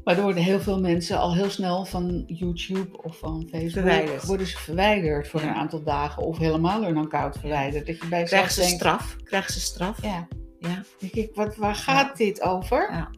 Maar 0.04 0.15
er 0.17 0.23
worden 0.23 0.43
heel 0.43 0.60
veel 0.60 0.80
mensen 0.80 1.19
al 1.19 1.34
heel 1.36 1.49
snel 1.49 1.86
van 1.86 2.23
YouTube 2.27 3.01
of 3.04 3.17
van 3.17 3.47
Facebook 3.49 3.71
Verwijderd. 3.71 4.23
worden 4.25 4.47
ze 4.47 4.58
verwijderd 4.58 5.27
voor 5.27 5.41
Ja. 5.41 5.47
een 5.47 5.54
aantal 5.56 5.84
dagen 5.84 6.23
of 6.23 6.38
helemaal 6.38 6.84
een 6.84 6.97
account 6.97 7.38
verwijderd. 7.39 7.88
Dat 7.88 7.97
je 8.01 8.08
bij 8.08 8.23
Krijgen 8.23 8.51
ze 8.51 8.60
denkt, 8.60 8.75
straf? 8.75 9.15
Krijgen 9.23 9.54
ze 9.54 9.60
straf? 9.60 10.01
Ja, 10.01 10.27
Ja. 10.60 10.84
denk 10.99 11.13
ik, 11.13 11.36
wat, 11.36 11.56
waar 11.56 11.75
gaat 11.75 12.17
dit 12.17 12.41
over? 12.41 12.88
Ja. 12.91 13.10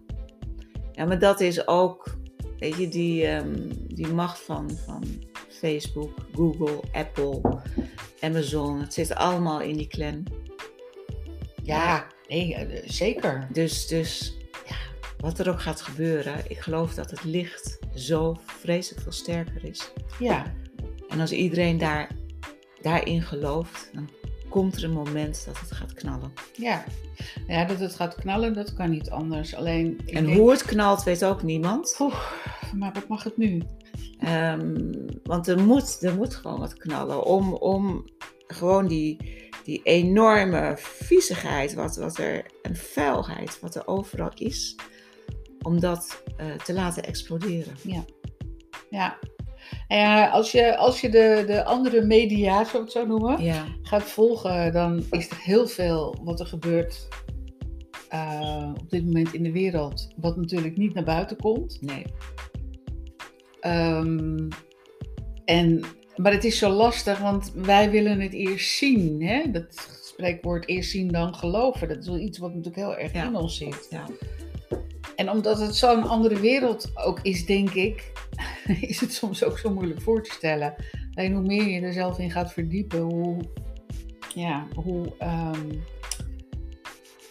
Ja, 0.91 1.05
maar 1.05 1.19
dat 1.19 1.41
is 1.41 1.67
ook, 1.67 2.17
weet 2.59 2.75
je, 2.75 2.88
die, 2.88 3.25
ehm, 3.27 3.53
die 3.88 4.07
macht 4.07 4.39
van, 4.39 4.69
van 4.86 5.03
Facebook, 5.67 6.13
Google, 6.36 6.80
Apple, 6.91 7.41
Amazon. 8.21 8.80
Het 8.80 8.93
zit 8.93 9.15
allemaal 9.15 9.62
in 9.62 9.78
die 9.78 9.88
clan. 9.88 10.23
Ja, 11.63 12.08
nee, 12.28 12.56
eh, 12.56 12.82
zeker. 12.89 13.47
Dus, 13.52 13.88
dus 13.88 14.38
ja, 14.67 14.76
wat 15.17 15.39
er 15.39 15.49
ook 15.49 15.62
gaat 15.62 15.82
gebeuren, 15.82 16.36
ik 16.47 16.60
geloof 16.60 16.93
dat 16.93 17.10
het 17.12 17.23
licht 17.23 17.80
zo 17.95 18.38
vreselijk 18.45 19.02
veel 19.04 19.12
sterker 19.12 19.63
is. 19.65 19.91
Ja, 20.19 20.54
En 21.10 21.19
als 21.19 21.32
iedereen 21.32 21.78
daar, 21.78 22.10
daarin 22.82 23.21
gelooft, 23.21 23.89
dan 23.93 24.10
komt 24.49 24.76
er 24.78 24.84
een 24.84 24.91
moment 24.91 25.45
dat 25.45 25.60
het 25.60 25.71
gaat 25.71 25.93
knallen. 25.93 26.34
ja. 26.56 26.84
Ja, 27.47 27.65
dat 27.65 27.80
het 27.80 27.95
gaat 27.95 28.15
knallen, 28.15 28.54
dat 28.54 28.73
kan 28.73 28.89
niet 28.89 29.10
anders. 29.10 29.56
Alleen, 29.56 29.99
en 30.06 30.26
denk- 30.26 30.38
hoe 30.38 30.52
het 30.52 30.63
knalt, 30.65 31.04
weet 31.04 31.26
ook 31.26 31.43
niemand. 31.43 31.95
Oeh, 31.99 32.32
maar 32.76 32.93
wat 32.93 33.08
mag 33.08 33.23
het 33.23 33.38
nu? 33.38 33.62
Ehm, 34.23 34.93
want 35.23 35.47
er 35.47 35.59
moet, 35.59 36.03
er 36.03 36.15
moet 36.15 36.36
gewoon 36.36 36.59
wat 36.59 36.77
knallen 36.77 37.23
om, 37.23 37.53
om 37.53 38.05
gewoon 38.47 38.88
die, 38.88 39.17
die 39.63 39.81
enorme 39.83 40.73
viezigheid 40.77 41.73
wat, 41.73 41.95
wat 41.95 42.17
er, 42.17 42.45
en 42.62 42.75
vuilheid 42.75 43.59
wat 43.59 43.75
er 43.75 43.88
overal 43.88 44.31
is, 44.36 44.75
om 45.62 45.79
dat 45.79 46.23
eh, 46.38 46.51
te 46.51 46.73
laten 46.73 47.03
exploderen. 47.03 47.73
Ja. 48.89 49.17
En 49.88 49.97
ja, 49.97 50.29
als 50.29 50.51
je, 50.51 50.77
als 50.77 51.01
je 51.01 51.09
de, 51.09 51.43
de 51.47 51.63
andere 51.63 52.01
media, 52.01 52.63
zo 52.63 52.81
het 52.81 52.91
zo 52.91 53.05
noemen, 53.05 53.43
Ja, 53.43 53.65
gaat 53.81 54.03
volgen, 54.03 54.73
dan 54.73 55.03
is 55.12 55.29
er 55.29 55.38
heel 55.39 55.67
veel 55.67 56.15
wat 56.23 56.39
er 56.39 56.45
gebeurt 56.45 57.07
eh, 58.09 58.71
op 58.81 58.89
dit 58.89 59.05
moment 59.05 59.33
in 59.33 59.43
de 59.43 59.51
wereld, 59.51 60.07
wat 60.15 60.38
natuurlijk 60.38 60.77
niet 60.77 60.93
naar 60.93 61.03
buiten 61.03 61.38
komt. 61.38 61.77
nee. 61.81 62.05
Ehm, 63.63 64.47
en, 65.45 65.84
maar 66.15 66.32
het 66.32 66.43
is 66.43 66.58
zo 66.58 66.69
lastig, 66.69 67.19
want 67.19 67.52
wij 67.56 67.91
willen 67.91 68.19
het 68.19 68.34
eerst 68.34 68.69
zien. 68.78 69.21
Hè? 69.21 69.52
Dat 69.52 69.99
spreekwoord 70.02 70.67
eerst 70.67 70.89
zien 70.91 71.08
dan 71.08 71.36
geloven. 71.36 71.88
Dat 71.88 71.97
is 71.97 72.08
wel 72.08 72.19
iets 72.19 72.38
wat 72.38 72.49
natuurlijk 72.49 72.76
heel 72.76 72.97
erg 72.97 73.13
Ja. 73.13 73.28
in 73.28 73.36
ons 73.36 73.58
zit. 73.58 73.88
Ja. 73.89 74.06
En 75.15 75.30
omdat 75.30 75.60
het 75.60 75.76
zo'n 75.76 76.04
andere 76.04 76.39
wereld 76.39 76.91
ook 76.93 77.19
is, 77.21 77.45
denk 77.45 77.69
ik, 77.69 78.12
is 78.82 78.99
het 78.99 79.13
soms 79.13 79.43
ook 79.43 79.58
zo 79.58 79.73
moeilijk 79.73 80.02
voor 80.02 80.23
te 80.23 80.32
stellen. 80.32 80.73
Alleen 81.13 81.34
hoe 81.34 81.45
meer 81.45 81.67
je 81.67 81.82
er 81.82 81.93
zelf 81.93 82.19
in 82.19 82.32
gaat 82.32 82.54
verdiepen, 82.54 82.99
hoe, 82.99 83.38
ja, 84.36 84.67
hoe 84.76 85.13
ehm, 85.17 85.71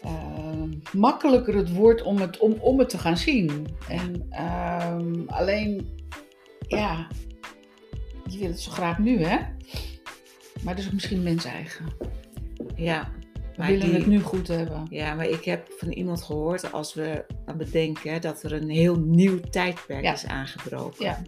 ehm, 0.02 0.68
makkelijker 0.92 1.56
het 1.56 1.74
wordt 1.74 2.02
om 2.02 2.16
het, 2.16 2.38
om, 2.38 2.52
om 2.60 2.78
het 2.78 2.88
te 2.88 2.98
gaan 2.98 3.16
zien. 3.16 3.66
En 3.88 4.26
alleen, 5.26 6.00
ja, 6.76 7.06
je 8.24 8.38
wil 8.38 8.48
het 8.48 8.60
zo 8.60 8.70
graag 8.70 8.98
nu, 8.98 9.22
hè? 9.24 9.36
Maar 10.62 10.74
dat 10.74 10.78
is 10.78 10.86
ook 10.86 10.92
misschien 10.92 11.22
mens 11.22 11.44
eigen. 11.44 11.86
ja. 12.76 13.10
We 13.56 13.66
willen 13.66 13.86
die- 13.86 13.94
het 13.94 14.06
nu 14.06 14.20
goed 14.20 14.48
hebben. 14.48 14.86
Ja, 14.90 15.14
maar 15.14 15.26
ik 15.28 15.44
heb 15.44 15.72
van 15.78 15.88
iemand 15.92 16.22
gehoord, 16.22 16.72
als 16.72 16.94
we 16.94 17.24
dan 17.44 17.56
bedenken 17.56 18.20
dat 18.20 18.42
er 18.42 18.52
een 18.52 18.68
heel 18.68 18.98
nieuw 19.00 19.40
tijdperk 19.40 20.04
Ja. 20.04 20.12
is 20.12 20.26
aangebroken. 20.26 21.04
Ja. 21.04 21.22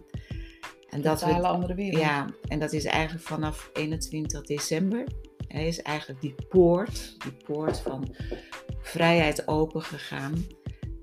En 0.89 1.01
Dat 1.01 1.21
een 1.21 1.27
hele 1.27 1.39
we, 1.41 1.47
andere 1.47 1.75
wereld. 1.75 2.01
ja, 2.01 2.25
en 2.47 2.59
dat 2.59 2.73
is 2.73 2.85
eigenlijk 2.85 3.25
vanaf 3.25 3.69
21 3.73 4.41
december. 4.41 5.03
Is 5.47 5.81
eigenlijk 5.81 6.21
die 6.21 6.35
poort, 6.49 7.15
die 7.23 7.33
poort 7.45 7.79
van 7.79 8.15
vrijheid 8.81 9.47
open 9.47 9.81
gegaan. 9.81 10.45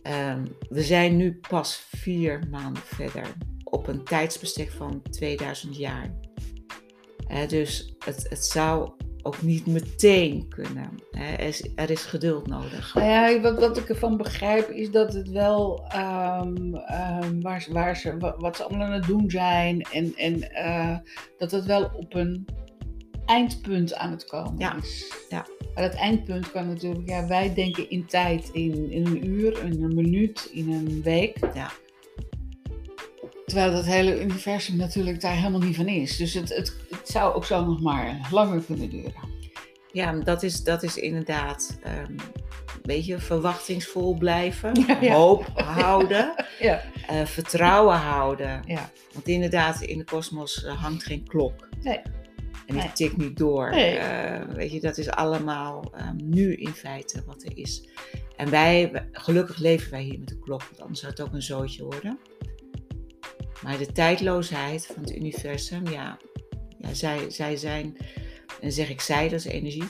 Ehm, 0.02 0.44
we 0.68 0.82
zijn 0.82 1.16
nu 1.16 1.38
pas 1.48 1.86
vier 1.90 2.42
maanden 2.50 2.82
verder 2.82 3.26
op 3.72 3.86
een 3.88 4.04
tijdsbestek 4.04 4.70
van 4.70 5.02
2000 5.10 5.76
jaar. 5.76 6.14
Dus 7.48 7.94
het, 8.04 8.26
het 8.28 8.44
zou 8.44 8.90
ook 9.22 9.42
niet 9.42 9.66
meteen 9.66 10.48
kunnen. 10.48 10.90
Er, 11.10 11.40
is, 11.40 11.68
er 11.74 11.90
is 11.90 12.04
geduld 12.04 12.46
nodig. 12.46 12.94
Nou 12.94 13.06
ja, 13.06 13.40
wat, 13.40 13.58
wat 13.58 13.76
ik 13.78 13.88
ervan 13.88 14.16
begrijp 14.16 14.68
is 14.70 14.90
dat 14.90 15.12
het 15.12 15.28
wel 15.28 15.84
ehm, 15.88 16.74
ehm, 16.74 17.40
waar, 17.40 17.62
ze- 17.62 17.72
waar 17.72 17.96
ze, 17.96 18.16
wa- 18.18 18.34
wat 18.38 18.56
ze 18.56 18.62
allemaal 18.64 18.86
aan 18.86 18.92
het 18.92 19.06
doen 19.06 19.30
zijn 19.30 19.80
en, 19.82 20.12
en 20.16 20.50
eh, 20.52 20.96
dat 21.38 21.50
het 21.50 21.64
wel 21.64 21.90
op 21.96 22.14
een 22.14 22.46
eindpunt 23.26 23.94
aan 23.94 24.10
het 24.10 24.24
komen 24.24 24.58
Ja, 24.58 24.76
is. 24.76 25.12
ja. 25.28 25.46
Maar 25.74 25.88
dat 25.90 25.94
eindpunt 25.98 26.50
kan 26.50 26.66
natuurlijk, 26.68 27.08
ja, 27.08 27.26
wij 27.26 27.54
denken 27.54 27.90
in 27.90 28.06
tijd, 28.06 28.48
in, 28.52 28.90
in 28.90 29.06
een 29.06 29.26
uur, 29.26 29.64
in 29.64 29.82
een 29.82 29.94
minuut, 29.94 30.48
in 30.52 30.72
een 30.72 31.02
week. 31.02 31.36
Ja. 31.54 31.70
Terwijl 33.52 33.72
dat 33.72 33.84
hele 33.84 34.20
universum 34.22 34.76
natuurlijk 34.76 35.20
daar 35.20 35.36
helemaal 35.36 35.60
niet 35.60 35.76
van 35.76 35.86
is. 35.86 36.16
Dus 36.16 36.34
het, 36.34 36.48
het, 36.56 36.76
het 36.90 37.08
zou 37.08 37.34
ook 37.34 37.44
zo 37.44 37.64
nog 37.64 37.80
maar 37.80 38.28
langer 38.30 38.62
kunnen 38.62 38.90
duren. 38.90 39.14
Ja, 39.92 40.12
dat 40.12 40.42
is, 40.42 40.62
dat 40.62 40.82
is 40.82 40.96
inderdaad 40.96 41.78
ehm, 41.82 42.10
een 42.10 42.82
beetje 42.82 43.18
verwachtingsvol 43.18 44.14
blijven, 44.18 44.72
Ja, 44.86 44.98
ja. 45.00 45.14
hoop 45.14 45.46
houden, 45.54 46.34
Ja, 46.58 46.82
eh, 47.08 47.24
vertrouwen 47.24 47.96
houden. 47.96 48.62
ja. 48.66 48.90
Want 49.12 49.28
inderdaad, 49.28 49.80
in 49.80 49.98
de 49.98 50.04
kosmos 50.04 50.64
eh, 50.64 50.82
hangt 50.82 51.04
geen 51.04 51.26
klok. 51.28 51.68
Nee. 51.82 51.98
En 52.66 52.74
die 52.74 52.76
Nee. 52.76 52.92
tikt 52.92 53.16
niet 53.16 53.36
door. 53.36 53.70
Nee. 53.70 53.96
Eh, 53.96 54.54
weet 54.54 54.72
je, 54.72 54.80
dat 54.80 54.98
is 54.98 55.10
allemaal 55.10 55.92
ehm, 55.96 56.16
nu 56.16 56.54
in 56.54 56.72
feite 56.72 57.22
wat 57.26 57.42
er 57.42 57.52
is. 57.58 57.88
En 58.36 58.50
wij, 58.50 59.08
gelukkig 59.12 59.58
leven 59.58 59.90
wij 59.90 60.02
hier 60.02 60.18
met 60.18 60.28
de 60.28 60.38
klok, 60.38 60.62
want 60.62 60.80
anders 60.80 61.00
zou 61.00 61.12
het 61.12 61.20
ook 61.22 61.32
een 61.32 61.42
zootje 61.42 61.84
worden. 61.84 62.18
Maar 63.62 63.78
de 63.78 63.92
tijdloosheid 63.92 64.86
van 64.86 65.02
het 65.02 65.16
universum, 65.16 65.86
ja, 65.88 66.18
ja 66.78 66.94
zij, 66.94 67.30
zij 67.30 67.56
zijn, 67.56 67.96
en 68.60 68.72
zeg 68.72 68.90
ik 68.90 69.00
zij, 69.00 69.28
dat 69.28 69.38
is 69.38 69.44
energie. 69.44 69.84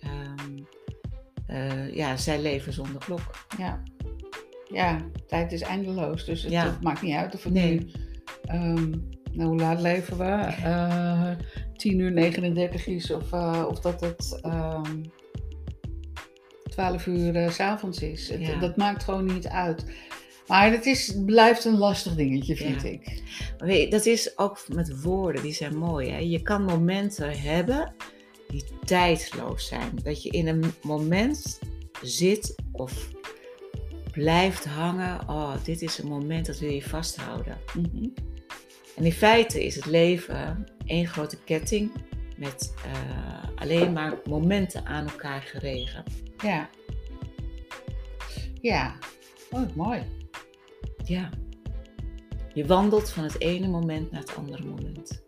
Ehm, 0.00 0.58
eh, 1.46 1.94
ja, 1.94 2.16
zij 2.16 2.40
leven 2.42 2.72
zonder 2.72 3.04
klok. 3.04 3.46
Ja. 3.58 3.82
ja, 4.72 4.98
tijd 5.26 5.52
is 5.52 5.60
eindeloos. 5.62 6.24
Dus 6.24 6.42
het, 6.42 6.52
Ja. 6.52 6.64
het 6.66 6.82
maakt 6.82 7.02
niet 7.02 7.14
uit 7.14 7.34
of 7.34 7.42
het 7.44 7.52
Nee. 7.52 7.72
nu... 7.78 7.90
ehm, 8.44 8.90
nou, 9.32 9.48
hoe 9.48 9.58
laat 9.60 9.80
leven 9.80 10.18
we? 10.18 10.24
Eh 10.64 11.30
10 11.76 11.98
uur 11.98 12.12
39 12.12 12.86
is 12.86 13.10
of, 13.10 13.32
eh, 13.32 13.64
of 13.68 13.80
dat 13.80 14.00
het 14.00 14.38
ehm 14.42 15.02
12 16.62 17.06
uur 17.06 17.36
eh, 17.36 17.50
s 17.50 17.54
s'avonds 17.54 17.98
is. 18.02 18.28
Het- 18.28 18.40
Ja. 18.46 18.58
Dat 18.58 18.76
maakt 18.76 19.04
gewoon 19.04 19.24
niet 19.24 19.46
uit. 19.48 19.84
Maar 20.48 20.70
het 20.70 20.86
is, 20.86 21.14
blijft 21.26 21.64
een 21.64 21.76
lastig 21.78 22.14
dingetje, 22.14 22.56
vind 22.56 22.82
Ja. 22.82 22.88
ik. 22.88 23.22
Weet 23.58 23.90
dat 23.90 24.06
is 24.06 24.38
ook 24.38 24.64
met 24.68 25.02
woorden, 25.02 25.42
die 25.42 25.52
zijn 25.52 25.76
mooi. 25.76 26.10
Hè? 26.10 26.18
Je 26.18 26.42
kan 26.42 26.64
momenten 26.64 27.40
hebben 27.40 27.94
die 28.48 28.64
tijdloos 28.84 29.66
zijn. 29.66 29.90
Dat 30.02 30.22
je 30.22 30.30
in 30.30 30.46
een 30.48 30.72
moment 30.82 31.58
zit 32.02 32.54
of 32.72 33.08
blijft 34.12 34.64
hangen. 34.64 35.28
Oh, 35.28 35.54
dit 35.64 35.82
is 35.82 35.98
een 35.98 36.08
moment 36.08 36.46
dat 36.46 36.58
wil 36.58 36.70
je 36.70 36.82
vasthouden. 36.82 37.58
Mhm. 37.74 38.08
En 38.96 39.04
in 39.04 39.12
feite 39.12 39.64
is 39.64 39.74
het 39.74 39.86
leven 39.86 40.68
één 40.84 41.06
grote 41.06 41.38
ketting 41.44 41.90
met 42.36 42.74
eh, 42.84 43.48
alleen 43.54 43.92
maar 43.92 44.18
momenten 44.24 44.86
aan 44.86 45.08
elkaar 45.08 45.42
geregen. 45.42 46.04
Ja. 46.42 46.68
Ja. 48.60 48.96
Oh, 49.50 49.74
mooi. 49.74 50.02
Ja. 51.08 51.30
Je 52.54 52.66
wandelt 52.66 53.10
van 53.10 53.22
het 53.24 53.40
ene 53.40 53.68
moment 53.68 54.10
naar 54.10 54.20
het 54.20 54.36
andere 54.36 54.64
moment. 54.64 55.22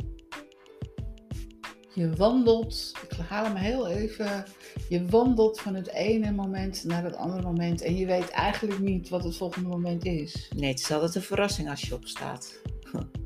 Je 1.94 2.10
wandelt, 2.10 2.92
ik 3.10 3.16
haal 3.28 3.44
hem 3.44 3.54
heel 3.54 3.88
even. 3.88 4.44
Je 4.88 5.04
wandelt 5.06 5.60
van 5.60 5.74
het 5.74 5.88
ene 5.88 6.30
moment 6.32 6.84
naar 6.84 7.04
het 7.04 7.16
andere 7.16 7.42
moment. 7.42 7.82
En 7.82 7.96
je 7.96 8.06
weet 8.06 8.28
eigenlijk 8.30 8.78
niet 8.78 9.08
wat 9.08 9.24
het 9.24 9.36
volgende 9.36 9.68
moment 9.68 10.04
is. 10.04 10.50
Nee, 10.56 10.70
het 10.70 10.78
is 10.80 10.90
altijd 10.90 11.14
een 11.14 11.22
verrassing 11.22 11.70
als 11.70 11.80
je 11.80 11.94
opstaat. 11.94 12.60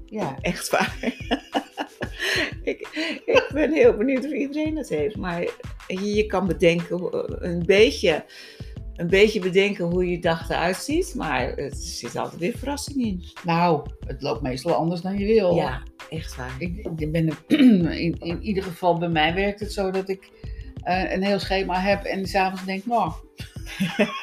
Ja, 0.06 0.38
Echt 0.40 0.70
waar. 0.70 0.96
ik, 2.62 2.88
ik 3.26 3.50
ben 3.52 3.72
heel 3.72 3.96
benieuwd 3.96 4.24
of 4.24 4.32
iedereen 4.32 4.76
het 4.76 4.88
heeft. 4.88 5.16
Maar 5.16 5.42
je, 5.86 6.14
je 6.14 6.26
kan 6.26 6.46
bedenken, 6.46 6.96
hoe- 6.98 7.36
een 7.40 7.62
beetje, 7.66 8.24
een 8.96 9.06
beetje 9.08 9.40
bedenken 9.40 9.84
hoe 9.84 10.10
je 10.10 10.18
dag 10.18 10.50
eruit 10.50 10.76
ziet. 10.76 11.14
Maar 11.14 11.54
er 11.54 11.72
zit 11.74 12.16
altijd 12.16 12.40
weer 12.40 12.58
verrassing 12.58 13.04
in. 13.04 13.24
nou, 13.44 13.86
het 14.06 14.22
loopt 14.22 14.42
meestal 14.42 14.74
anders 14.74 15.00
dan 15.00 15.18
je 15.18 15.26
wil. 15.26 15.54
Ja, 15.54 15.82
echt 16.10 16.36
waar. 16.36 16.54
Ik, 16.58 16.88
ik 16.96 17.12
ben 17.12 17.28
in, 17.48 18.14
in 18.20 18.42
ieder 18.42 18.62
geval 18.62 18.98
bij 18.98 19.08
mij 19.08 19.34
werkt 19.34 19.60
het 19.60 19.72
zo 19.72 19.90
dat 19.90 20.08
ik 20.08 20.30
eh, 20.82 21.12
een 21.12 21.22
heel 21.22 21.38
schema 21.38 21.80
heb 21.80 22.04
en 22.04 22.26
s'avonds 22.26 22.64
denk, 22.64 22.86
nou. 22.86 23.12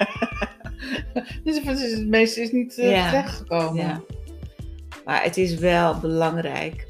dus 1.43 1.63
het, 1.63 1.79
is, 1.79 1.91
het 1.97 2.07
meeste 2.07 2.41
is 2.41 2.51
niet 2.51 2.77
eh 2.77 2.91
Ja. 2.91 3.09
terechtgekomen. 3.09 3.83
Ja. 3.83 4.01
Maar 5.05 5.23
het 5.23 5.37
is 5.37 5.55
wel 5.55 5.99
belangrijk 5.99 6.87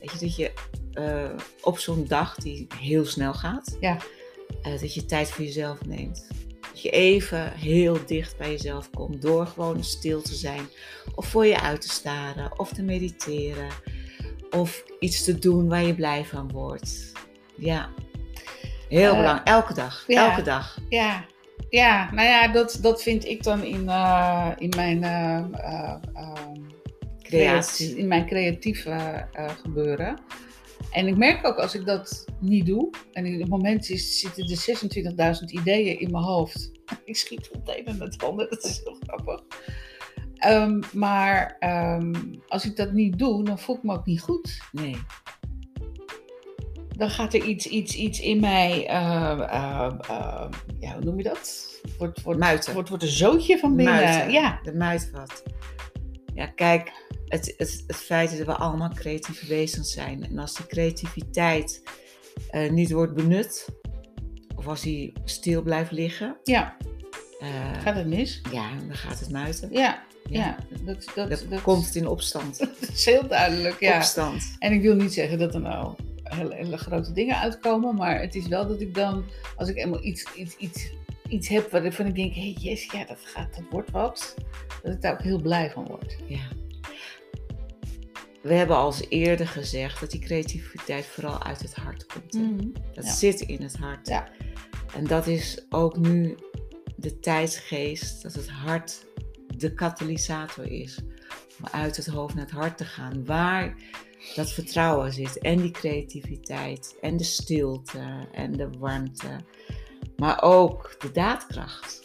weet 0.00 0.12
je, 0.12 0.18
dat 0.18 0.36
je 0.36 0.52
eh, 0.92 1.30
op 1.62 1.78
zo'n 1.78 2.04
dag 2.08 2.34
die 2.36 2.66
heel 2.78 3.04
snel 3.04 3.34
gaat, 3.34 3.76
Ja. 3.80 3.96
dat 4.62 4.94
je 4.94 5.04
tijd 5.06 5.30
voor 5.30 5.44
jezelf 5.44 5.84
neemt. 5.86 6.26
Dat 6.74 6.82
je 6.82 6.90
even 6.90 7.52
heel 7.52 7.98
dicht 8.06 8.36
bij 8.36 8.50
jezelf 8.50 8.90
komt 8.90 9.22
door 9.22 9.46
gewoon 9.46 9.84
stil 9.84 10.22
te 10.22 10.34
zijn. 10.34 10.66
Of 11.14 11.26
voor 11.26 11.46
je 11.46 11.60
uit 11.60 11.80
te 11.80 11.88
staren, 11.88 12.58
of 12.58 12.72
te 12.72 12.82
mediteren. 12.82 13.68
Of 14.50 14.84
iets 15.00 15.24
te 15.24 15.38
doen 15.38 15.68
waar 15.68 15.82
je 15.82 15.94
blij 15.94 16.24
van 16.24 16.50
wordt. 16.52 17.12
Ja, 17.56 17.88
heel 18.88 19.10
Eh, 19.10 19.16
belangrijk. 19.16 19.48
Elke 19.48 19.74
dag, 19.74 20.04
ja. 20.06 20.30
elke 20.30 20.42
dag. 20.42 20.78
Ja, 20.88 21.24
ja 21.70 22.10
nou 22.12 22.28
ja, 22.28 22.48
dat, 22.48 22.78
dat 22.82 23.02
vind 23.02 23.24
ik 23.24 23.42
dan 23.42 23.62
in, 23.62 23.88
eh, 23.88 24.50
in 24.58 24.72
mijn, 24.76 25.02
ehm, 25.04 25.50
Creatie. 27.22 27.86
creati- 27.86 27.98
in 27.98 28.08
mijn 28.08 28.26
creatieve 28.26 29.26
gebeuren. 29.62 30.18
En 30.94 31.06
ik 31.06 31.16
merk 31.16 31.46
ook 31.46 31.58
als 31.58 31.74
ik 31.74 31.86
dat 31.86 32.24
niet 32.40 32.66
doe, 32.66 32.90
en 33.12 33.26
in 33.26 33.40
het 33.40 33.48
moment 33.48 33.86
zitten 33.86 34.44
er 34.44 35.36
26.000 35.38 35.44
ideeën 35.44 36.00
in 36.00 36.10
mijn 36.10 36.24
hoofd. 36.24 36.70
Ik 37.04 37.16
schiet 37.16 37.46
van 37.46 37.60
het 37.64 37.78
een 37.78 37.86
en 37.86 38.00
het 38.00 38.20
dat 38.20 38.64
is 38.64 38.80
heel 38.84 38.96
grappig. 39.06 39.42
Ehm, 40.34 40.80
maar 40.92 41.56
ehm, 41.58 42.12
als 42.48 42.64
ik 42.64 42.76
dat 42.76 42.92
niet 42.92 43.18
doe, 43.18 43.44
dan 43.44 43.58
voel 43.58 43.76
ik 43.76 43.82
me 43.82 43.92
ook 43.92 44.06
niet 44.06 44.20
goed. 44.20 44.58
Nee, 44.72 44.96
Dan 46.88 47.10
gaat 47.10 47.34
er 47.34 47.44
iets, 47.44 47.66
iets, 47.66 47.94
iets 47.96 48.20
in 48.20 48.40
mij, 48.40 48.86
eh, 48.86 49.30
eh, 49.30 49.92
eh, 50.08 50.48
ja, 50.80 50.94
hoe 50.94 51.04
noem 51.04 51.16
je 51.16 51.22
dat? 51.22 51.72
Wordt, 51.98 52.22
wordt, 52.22 52.40
Muiten. 52.40 52.72
Wordt, 52.74 52.88
wordt 52.88 53.04
een 53.04 53.10
zootje 53.10 53.58
van 53.58 53.76
binnen. 53.76 53.94
muiten. 53.94 54.32
Ja, 54.32 54.60
De 54.62 54.74
muitvat. 54.74 55.42
Ja, 56.34 56.46
kijk, 56.46 57.03
het, 57.34 57.54
het, 57.56 57.84
het 57.86 57.96
feit 57.96 58.38
dat 58.38 58.46
we 58.46 58.54
allemaal 58.54 58.90
creatieve 58.94 59.46
wezens 59.46 59.92
zijn. 59.92 60.24
En 60.24 60.38
als 60.38 60.54
die 60.54 60.66
creativiteit 60.66 61.82
eh, 62.50 62.70
niet 62.70 62.90
wordt 62.90 63.14
benut, 63.14 63.68
of 64.56 64.66
als 64.66 64.80
die 64.80 65.12
stil 65.24 65.62
blijft 65.62 65.90
liggen, 65.90 66.36
ja, 66.42 66.76
eh, 67.40 67.82
gaat 67.82 67.94
het 67.94 68.06
mis? 68.06 68.40
ja, 68.52 68.70
dan 68.86 68.96
gaat 68.96 69.20
het 69.20 69.30
muiten. 69.30 69.72
Ja, 69.72 70.02
ja. 70.30 70.56
dat, 70.84 71.12
dat, 71.14 71.62
komt 71.62 71.86
het 71.86 71.94
in 71.94 72.06
opstand. 72.06 72.58
dat 72.80 72.88
is 72.92 73.04
heel 73.04 73.28
duidelijk, 73.28 73.80
ja. 73.80 73.96
Opstand. 73.96 74.56
En 74.58 74.72
ik 74.72 74.82
wil 74.82 74.94
niet 74.94 75.12
zeggen 75.12 75.38
dat 75.38 75.54
er 75.54 75.60
nou 75.60 75.94
hele, 76.22 76.54
hele 76.54 76.76
grote 76.76 77.12
dingen 77.12 77.38
uitkomen. 77.38 77.94
Maar 77.94 78.20
het 78.20 78.34
is 78.34 78.46
wel 78.46 78.68
dat 78.68 78.80
ik 78.80 78.94
dan, 78.94 79.24
als 79.56 79.68
ik 79.68 79.76
eenmaal 79.76 80.04
iets, 80.04 80.24
iets, 80.34 80.56
iets, 80.56 80.90
iets 81.28 81.48
heb 81.48 81.70
waarvan 81.70 82.06
ik 82.06 82.14
denk, 82.14 82.34
hé 82.34 82.40
hey, 82.40 82.56
yes, 82.58 82.84
ja, 82.92 83.04
dat, 83.04 83.18
gaat, 83.22 83.54
dat 83.54 83.64
wordt 83.70 83.90
wat. 83.90 84.34
Dat 84.82 84.94
ik 84.94 85.02
daar 85.02 85.12
ook 85.12 85.22
heel 85.22 85.40
blij 85.40 85.70
van 85.70 85.84
word. 85.86 86.16
Ja. 86.26 86.62
We 88.44 88.54
hebben 88.54 88.76
al 88.76 88.94
eerder 89.08 89.48
gezegd 89.48 90.00
dat 90.00 90.10
die 90.10 90.20
creativiteit 90.20 91.06
vooral 91.06 91.42
uit 91.42 91.62
het 91.62 91.74
hart 91.74 92.06
komt. 92.06 92.32
Mhm. 92.32 92.68
Dat 92.94 93.04
Ja. 93.04 93.12
zit 93.12 93.40
in 93.40 93.62
het 93.62 93.76
hart. 93.76 94.08
Ja. 94.08 94.28
En 94.94 95.06
dat 95.06 95.26
is 95.26 95.64
ook 95.70 95.96
nu 95.96 96.36
de 96.96 97.18
tijdsgeest, 97.18 98.22
dat 98.22 98.32
het 98.32 98.48
hart 98.50 99.06
de 99.56 99.74
katalysator 99.74 100.64
is. 100.72 100.98
Om 101.58 101.66
uit 101.70 101.96
het 101.96 102.06
hoofd 102.06 102.34
naar 102.34 102.44
het 102.44 102.54
hart 102.54 102.76
te 102.76 102.84
gaan. 102.84 103.24
Waar 103.24 103.74
dat 104.34 104.52
vertrouwen 104.52 105.12
zit. 105.12 105.38
En 105.38 105.56
die 105.60 105.70
creativiteit. 105.70 106.96
En 107.00 107.16
de 107.16 107.24
stilte. 107.24 108.28
En 108.32 108.52
de 108.52 108.68
warmte. 108.78 109.40
Maar 110.16 110.42
ook 110.42 110.94
de 110.98 111.10
daadkracht. 111.10 112.02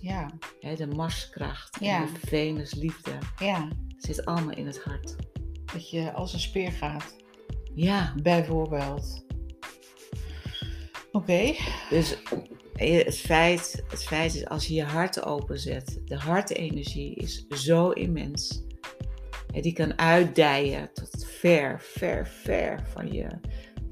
Ja, 0.00 0.30
de 0.76 0.86
Marskracht. 0.86 1.76
Ja. 1.80 1.96
En 2.06 2.08
de 2.20 2.26
Venusliefde. 2.26 3.18
ja, 3.38 3.68
Zit 3.98 4.24
allemaal 4.24 4.54
in 4.54 4.66
het 4.66 4.82
hart. 4.82 5.14
Dat 5.72 5.90
je 5.90 6.12
als 6.12 6.32
een 6.32 6.40
speer 6.40 6.72
gaat, 6.72 7.16
Ja. 7.74 8.14
bijvoorbeeld. 8.22 9.24
Oké, 11.12 11.54
Dus 11.90 12.16
eh, 12.74 13.04
het 13.04 13.16
feit, 13.18 13.82
het 13.88 14.04
feit 14.04 14.34
is, 14.34 14.46
als 14.48 14.66
je 14.66 14.74
je 14.74 14.82
hart 14.84 15.24
openzet, 15.24 16.00
de 16.04 16.16
hartenergie 16.16 17.14
is 17.14 17.46
zo 17.48 17.90
immens. 17.90 18.62
Die 19.60 19.72
kan 19.72 19.98
uitdijen 19.98 20.90
tot 20.92 21.26
ver, 21.28 21.80
ver, 21.80 22.26
ver 22.28 22.84
van 22.92 23.12
je 23.12 23.26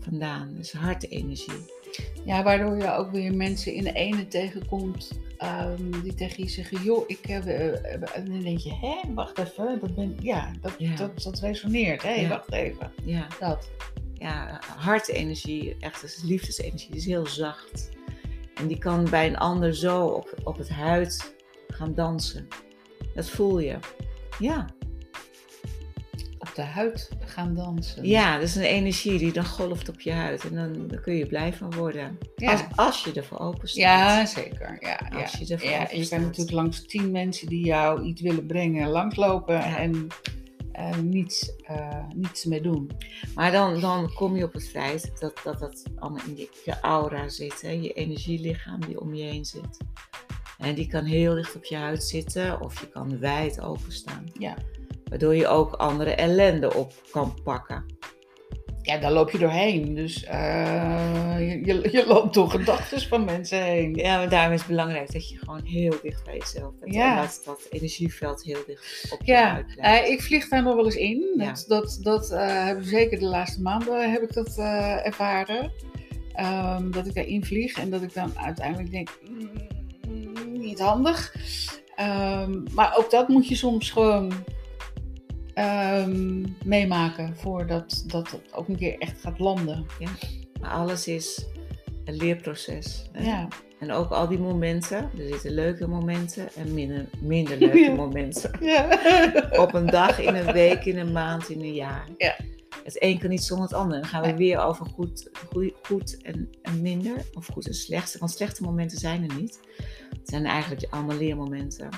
vandaan. 0.00 0.54
Dus 0.54 0.72
hartenergie. 0.72 1.64
Ja, 2.24 2.42
waardoor 2.42 2.76
je 2.76 2.92
ook 2.92 3.10
weer 3.10 3.34
mensen 3.34 3.72
in 3.74 3.84
de 3.84 3.92
ene 3.92 4.26
tegenkomt 4.28 5.10
ehm, 5.40 6.02
die 6.02 6.14
tegen 6.14 6.42
je 6.42 6.48
zeggen, 6.50 6.82
joh, 6.82 7.04
ik 7.06 7.24
heb... 7.26 7.44
eh, 7.46 7.68
eh, 7.94 8.16
en 8.16 8.24
dan 8.24 8.40
denk 8.40 8.58
je, 8.58 8.74
hè, 8.80 9.14
wacht 9.14 9.38
even, 9.38 9.78
dat 9.80 9.94
ben, 9.94 10.16
ja, 10.20 10.50
dat, 10.60 10.74
Ja. 10.78 10.96
Dat, 10.96 11.22
dat 11.22 11.38
resoneert, 11.40 12.02
hè, 12.02 12.14
Ja. 12.14 12.28
wacht 12.28 12.52
even, 12.52 12.92
Ja, 13.04 13.26
dat. 13.40 13.70
ja 14.14 14.60
hartenergie, 14.76 15.76
echt, 15.80 16.02
is 16.02 16.22
liefdesenergie, 16.22 16.88
die 16.90 16.98
is 17.00 17.06
heel 17.06 17.26
zacht. 17.26 17.88
En 18.54 18.66
die 18.66 18.78
kan 18.78 19.10
bij 19.10 19.26
een 19.26 19.36
ander 19.38 19.74
zo 19.74 20.06
op, 20.06 20.34
op 20.44 20.56
het 20.58 20.68
huid 20.68 21.34
gaan 21.68 21.94
dansen. 21.94 22.48
Dat 23.14 23.28
voel 23.28 23.58
je. 23.58 23.78
Ja. 24.38 24.66
Op 26.40 26.54
de 26.54 26.62
huid 26.62 27.10
gaan 27.24 27.54
dansen. 27.54 28.06
Ja, 28.06 28.34
dat 28.34 28.42
is 28.42 28.54
een 28.54 28.62
energie 28.62 29.18
die 29.18 29.32
dan 29.32 29.44
golft 29.44 29.88
op 29.88 30.00
je 30.00 30.12
huid. 30.12 30.44
En 30.44 30.54
dan, 30.54 30.88
dan 30.88 31.00
kun 31.00 31.14
je 31.14 31.26
blij 31.26 31.52
van 31.52 31.74
worden. 31.74 32.18
Ja. 32.36 32.50
Als, 32.52 32.62
als 32.74 33.04
je 33.04 33.12
ervoor 33.12 33.38
open 33.38 33.68
staat. 33.68 33.80
Ja, 33.80 34.26
zeker. 34.26 34.76
Ja, 34.80 35.00
Als 35.22 35.32
ja. 35.32 35.38
je 35.38 35.52
ervoor 35.52 35.70
ja, 35.70 35.88
je 35.92 36.08
kan 36.08 36.20
natuurlijk 36.20 36.50
langs 36.50 36.86
tien 36.86 37.10
mensen 37.10 37.48
die 37.48 37.64
jou 37.64 38.02
iets 38.02 38.20
willen 38.20 38.46
brengen 38.46 38.88
langslopen 38.88 39.54
Ja. 39.54 39.78
en 39.78 40.06
eh, 40.72 40.96
niets, 40.96 41.52
eh, 41.62 42.04
niets 42.14 42.44
mee 42.44 42.60
doen. 42.60 42.90
Maar 43.34 43.52
dan, 43.52 43.80
dan 43.80 44.12
kom 44.12 44.36
je 44.36 44.44
op 44.44 44.52
het 44.52 44.68
feit 44.68 45.10
dat 45.20 45.40
dat, 45.44 45.58
dat 45.58 45.84
allemaal 45.98 46.24
in 46.26 46.36
je, 46.36 46.48
je 46.64 46.80
aura 46.80 47.28
zit. 47.28 47.62
Hè? 47.62 47.70
Je 47.70 47.92
energielichaam 47.92 48.80
die 48.86 49.00
om 49.00 49.14
je 49.14 49.24
heen 49.24 49.44
zit. 49.44 49.78
En 50.58 50.74
die 50.74 50.86
kan 50.86 51.04
heel 51.04 51.34
dicht 51.34 51.56
op 51.56 51.64
je 51.64 51.76
huid 51.76 52.04
zitten. 52.04 52.60
Of 52.60 52.80
je 52.80 52.88
kan 52.88 53.18
wijd 53.18 53.60
openstaan. 53.60 54.24
Ja. 54.38 54.56
Waardoor 55.10 55.34
je 55.34 55.46
ook 55.46 55.74
andere 55.74 56.14
ellende 56.14 56.74
op 56.74 56.92
kan 57.10 57.34
pakken. 57.44 57.84
Ja, 58.82 58.98
daar 58.98 59.12
loop 59.12 59.30
je 59.30 59.38
doorheen. 59.38 59.94
Dus 59.94 60.24
eh, 60.24 61.36
je, 61.38 61.64
je, 61.64 61.88
je 61.92 62.06
loopt 62.06 62.34
door 62.34 62.50
gedachten 62.50 63.00
van 63.00 63.24
mensen 63.24 63.62
heen. 63.62 63.94
Ja, 63.94 64.16
maar 64.16 64.28
daarom 64.28 64.52
is 64.52 64.58
het 64.58 64.68
belangrijk 64.68 65.12
dat 65.12 65.28
je 65.28 65.38
gewoon 65.38 65.64
heel 65.64 65.94
dicht 66.02 66.24
bij 66.24 66.36
jezelf 66.38 66.72
bent. 66.80 66.94
Ja. 66.94 67.16
En 67.16 67.22
dat 67.22 67.42
dat 67.44 67.66
energieveld 67.70 68.42
heel 68.42 68.62
dicht 68.66 69.06
op 69.12 69.18
je 69.24 69.32
Ja, 69.32 69.64
eh, 69.76 70.10
ik 70.10 70.22
vlieg 70.22 70.48
daar 70.48 70.62
nog 70.62 70.74
wel 70.74 70.84
eens 70.84 70.96
in. 70.96 71.34
Ja. 71.36 71.44
Dat, 71.46 71.64
dat, 71.68 71.98
dat 72.02 72.30
eh, 72.30 72.66
heb 72.66 72.78
ik 72.78 72.84
zeker 72.84 73.18
de 73.18 73.24
laatste 73.24 73.62
maanden 73.62 74.10
heb 74.10 74.22
ik 74.22 74.32
dat 74.32 74.58
ervaren. 75.04 75.72
Ehm, 76.32 76.90
dat 76.90 77.06
ik 77.06 77.14
daarin 77.14 77.44
vlieg 77.44 77.78
en 77.78 77.90
dat 77.90 78.02
ik 78.02 78.14
dan 78.14 78.38
uiteindelijk 78.38 78.90
denk, 78.90 79.18
mm, 79.28 80.58
niet 80.58 80.80
handig. 80.80 81.34
Ehm, 81.96 82.62
maar 82.72 82.96
ook 82.98 83.10
dat 83.10 83.28
moet 83.28 83.48
je 83.48 83.54
soms 83.54 83.90
gewoon 83.90 84.32
ehm, 85.54 86.44
meemaken 86.64 87.36
voordat 87.36 88.04
dat 88.06 88.30
het 88.30 88.54
ook 88.54 88.68
een 88.68 88.76
keer 88.76 88.98
echt 88.98 89.20
gaat 89.20 89.38
landen. 89.38 89.86
Maar 90.60 90.70
alles 90.70 91.06
is 91.08 91.46
een 92.04 92.16
leerproces. 92.16 93.08
hè. 93.12 93.24
Ja, 93.24 93.48
En 93.78 93.92
ook 93.92 94.10
al 94.10 94.28
die 94.28 94.38
momenten, 94.38 94.98
er 95.18 95.26
zitten 95.28 95.50
leuke 95.54 95.86
momenten 95.88 96.48
en 96.54 96.74
minder, 96.74 97.06
minder 97.20 97.56
leuke 97.66 97.78
Ja. 97.78 97.94
momenten. 97.94 98.50
ja. 98.60 98.98
Op 99.56 99.74
een 99.74 99.86
dag, 99.86 100.18
in 100.20 100.34
een 100.34 100.52
week, 100.52 100.84
in 100.84 100.98
een 100.98 101.12
maand, 101.12 101.48
in 101.48 101.60
een 101.60 101.74
jaar. 101.74 102.04
Ja. 102.16 102.36
Het 102.84 103.02
een 103.02 103.18
kan 103.18 103.28
niet 103.30 103.42
zonder 103.44 103.66
het 103.66 103.76
ander. 103.76 104.00
Dan 104.00 104.08
gaan 104.08 104.20
we 104.22 104.26
Nee. 104.28 104.36
weer 104.36 104.58
over 104.58 104.86
goed, 104.86 105.30
goed, 105.48 105.72
goed 105.82 106.22
en, 106.22 106.48
en 106.62 106.82
minder. 106.82 107.16
Of 107.34 107.46
goed 107.46 107.66
en 107.66 107.74
slecht. 107.74 108.18
Want 108.18 108.30
slechte 108.30 108.62
momenten 108.62 108.98
zijn 108.98 109.30
er 109.30 109.36
niet. 109.36 109.60
Het 110.08 110.28
zijn 110.28 110.44
eigenlijk 110.46 110.86
allemaal 110.90 111.16
leermomenten. 111.16 111.88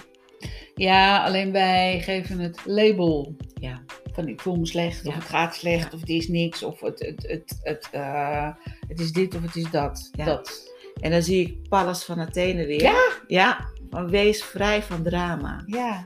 Ja, 0.74 1.24
alleen 1.24 1.52
wij 1.52 2.00
geven 2.00 2.38
het 2.38 2.60
label. 2.64 3.36
Ja. 3.54 3.82
Van 4.12 4.28
ik 4.28 4.40
voel 4.40 4.56
me 4.56 4.66
slecht, 4.66 5.06
of 5.06 5.14
het 5.14 5.24
gaat 5.24 5.54
slecht, 5.54 5.82
Ja. 5.82 5.90
of 5.94 6.00
het 6.00 6.08
is 6.08 6.28
niks, 6.28 6.62
of 6.62 6.80
het, 6.80 6.98
het, 6.98 7.22
het, 7.26 7.58
het, 7.62 7.88
eh, 7.92 8.48
het 8.88 9.00
is 9.00 9.12
dit 9.12 9.34
of 9.34 9.42
het 9.42 9.56
is 9.56 9.70
dat. 9.70 10.08
Ja. 10.12 10.24
dat. 10.24 10.70
En 11.00 11.10
dan 11.10 11.22
zie 11.22 11.46
ik 11.46 11.68
Pallas 11.68 12.04
van 12.04 12.20
Athene 12.20 12.66
weer. 12.66 12.80
Ja? 12.82 13.02
Ja, 13.26 13.68
van 13.90 14.10
wees 14.10 14.44
vrij 14.44 14.82
van 14.82 15.02
drama. 15.02 15.62
Ja, 15.66 16.04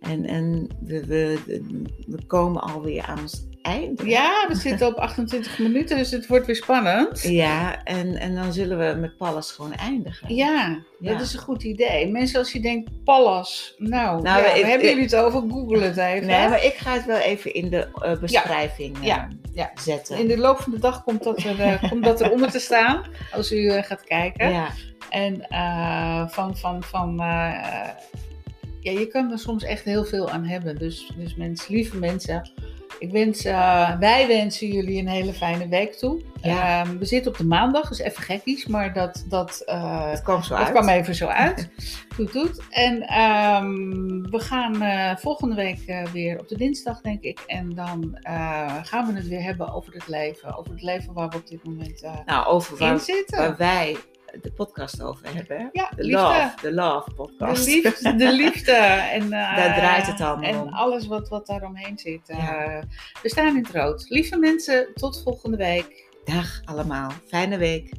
En, 0.00 0.24
en 0.24 0.68
we, 0.80 1.06
we, 1.06 1.38
we 2.06 2.24
komen 2.26 2.62
alweer 2.62 3.02
aan 3.02 3.20
ons 3.20 3.46
ja, 4.04 4.44
we 4.48 4.54
zitten 4.54 4.86
op 4.86 4.94
28 4.94 5.58
minuten, 5.58 5.96
dus 5.96 6.10
het 6.10 6.26
wordt 6.26 6.46
weer 6.46 6.56
spannend. 6.56 7.22
Ja, 7.22 7.84
en, 7.84 8.16
en 8.16 8.34
dan 8.34 8.52
zullen 8.52 8.78
we 8.78 9.00
met 9.00 9.16
Pallas 9.16 9.52
gewoon 9.52 9.74
eindigen. 9.74 10.34
Ja, 10.34 10.82
Ja. 11.00 11.12
dat 11.12 11.20
is 11.20 11.32
een 11.34 11.40
goed 11.40 11.62
idee. 11.62 12.10
Mensen, 12.10 12.38
als 12.38 12.52
je 12.52 12.60
denkt, 12.60 12.90
Pallas, 13.04 13.74
nou, 13.78 14.22
Nou, 14.22 14.42
ja, 14.46 14.52
we 14.52 14.66
hebben 14.66 14.88
jullie 14.88 15.02
het 15.02 15.16
over, 15.16 15.40
google 15.50 15.80
het 15.80 15.96
even. 15.96 16.26
Nee, 16.26 16.48
maar 16.48 16.64
ik 16.64 16.74
ga 16.74 16.92
het 16.92 17.04
wel 17.04 17.18
even 17.18 17.54
in 17.54 17.70
de 17.70 17.88
eh, 18.02 18.18
beschrijving 18.18 18.96
eh, 18.96 19.02
Ja, 19.04 19.28
ja. 19.52 19.70
zetten. 19.74 20.18
In 20.18 20.28
de 20.28 20.38
loop 20.38 20.58
van 20.60 20.72
de 20.72 20.78
dag 20.78 21.04
komt 21.04 21.22
dat, 21.22 21.42
er, 21.42 21.60
eh, 21.60 21.90
komt 21.90 22.04
dat 22.04 22.20
eronder 22.20 22.50
te 22.50 22.58
staan, 22.58 23.02
als 23.32 23.52
u 23.52 23.70
gaat 23.82 24.04
kijken. 24.04 24.50
Ja, 24.52 24.68
En 25.10 25.46
van, 26.30 26.56
van, 26.56 26.82
van 26.82 27.16
ja, 28.80 28.90
je 28.90 29.06
kan 29.06 29.30
er 29.32 29.38
soms 29.38 29.62
echt 29.64 29.84
heel 29.84 30.04
veel 30.04 30.30
aan 30.30 30.44
hebben. 30.44 30.78
Dus, 30.78 31.12
dus 31.16 31.34
mensen, 31.34 31.74
lieve 31.74 31.96
mensen, 31.96 32.50
ik 33.02 33.10
wens, 33.10 33.44
eh, 33.44 33.98
wij 33.98 34.26
wensen 34.26 34.66
jullie 34.66 35.00
een 35.00 35.08
hele 35.08 35.32
fijne 35.32 35.68
week 35.68 35.94
toe. 35.94 36.20
Ja. 36.42 36.82
Ehm, 36.84 36.98
we 36.98 37.04
zitten 37.04 37.30
op 37.30 37.38
de 37.38 37.44
maandag, 37.44 37.88
dus 37.88 37.98
even 37.98 38.22
gekkies, 38.22 38.66
maar 38.66 38.92
dat, 38.92 39.24
dat, 39.28 39.62
eh, 39.66 40.12
kwam 40.22 40.42
zo 40.42 40.54
dat 40.54 40.64
uit. 40.64 40.70
kwam 40.70 40.88
even 40.88 41.14
zo 41.14 41.26
uit. 41.26 41.68
Toet, 42.16 42.32
toet. 42.32 42.62
En 42.70 43.02
ehm, 43.02 44.22
we 44.30 44.38
gaan 44.38 44.82
eh, 44.82 45.16
volgende 45.16 45.54
week 45.54 46.08
weer 46.12 46.38
op 46.38 46.48
de 46.48 46.56
dinsdag, 46.56 47.00
denk 47.00 47.22
ik. 47.22 47.40
En 47.46 47.74
dan 47.74 48.18
gaan 48.82 49.06
we 49.06 49.12
het 49.14 49.28
weer 49.28 49.42
hebben 49.42 49.72
over 49.74 49.92
het 49.92 50.08
leven. 50.08 50.56
Over 50.58 50.72
het 50.72 50.82
leven 50.82 51.12
waar 51.12 51.28
we 51.28 51.36
op 51.36 51.48
dit 51.48 51.64
moment 51.64 52.02
Nou, 52.26 52.46
over 52.46 52.80
in 52.80 52.98
zitten. 52.98 53.38
waar 53.38 53.56
wij 53.56 53.96
de 54.42 54.52
podcast 54.52 55.02
over 55.02 55.34
hebben. 55.34 55.68
Ja, 55.72 55.90
De 55.96 56.02
liefde. 56.04 56.20
Love, 56.22 56.52
de 56.62 56.72
Love 56.72 57.10
podcast. 57.14 57.64
De 57.64 57.70
liefde, 57.70 58.16
de 58.16 58.32
liefde. 58.42 58.72
En, 58.72 59.22
eh, 59.22 59.56
Daar 59.56 59.74
draait 59.74 60.06
het 60.06 60.20
allemaal 60.20 60.50
En 60.50 60.60
om. 60.60 60.68
alles 60.68 61.06
wat, 61.06 61.28
wat 61.28 61.46
daaromheen 61.46 61.98
zit. 61.98 62.20
Ja. 62.26 62.64
Eh, 62.64 62.82
we 63.22 63.28
staan 63.28 63.46
in 63.56 63.56
het 63.64 63.70
rood. 63.74 64.04
Lieve 64.08 64.36
mensen, 64.38 64.88
tot 64.94 65.22
volgende 65.22 65.56
week. 65.56 66.10
Dag 66.24 66.60
allemaal. 66.64 67.10
Fijne 67.26 67.58
week. 67.58 67.92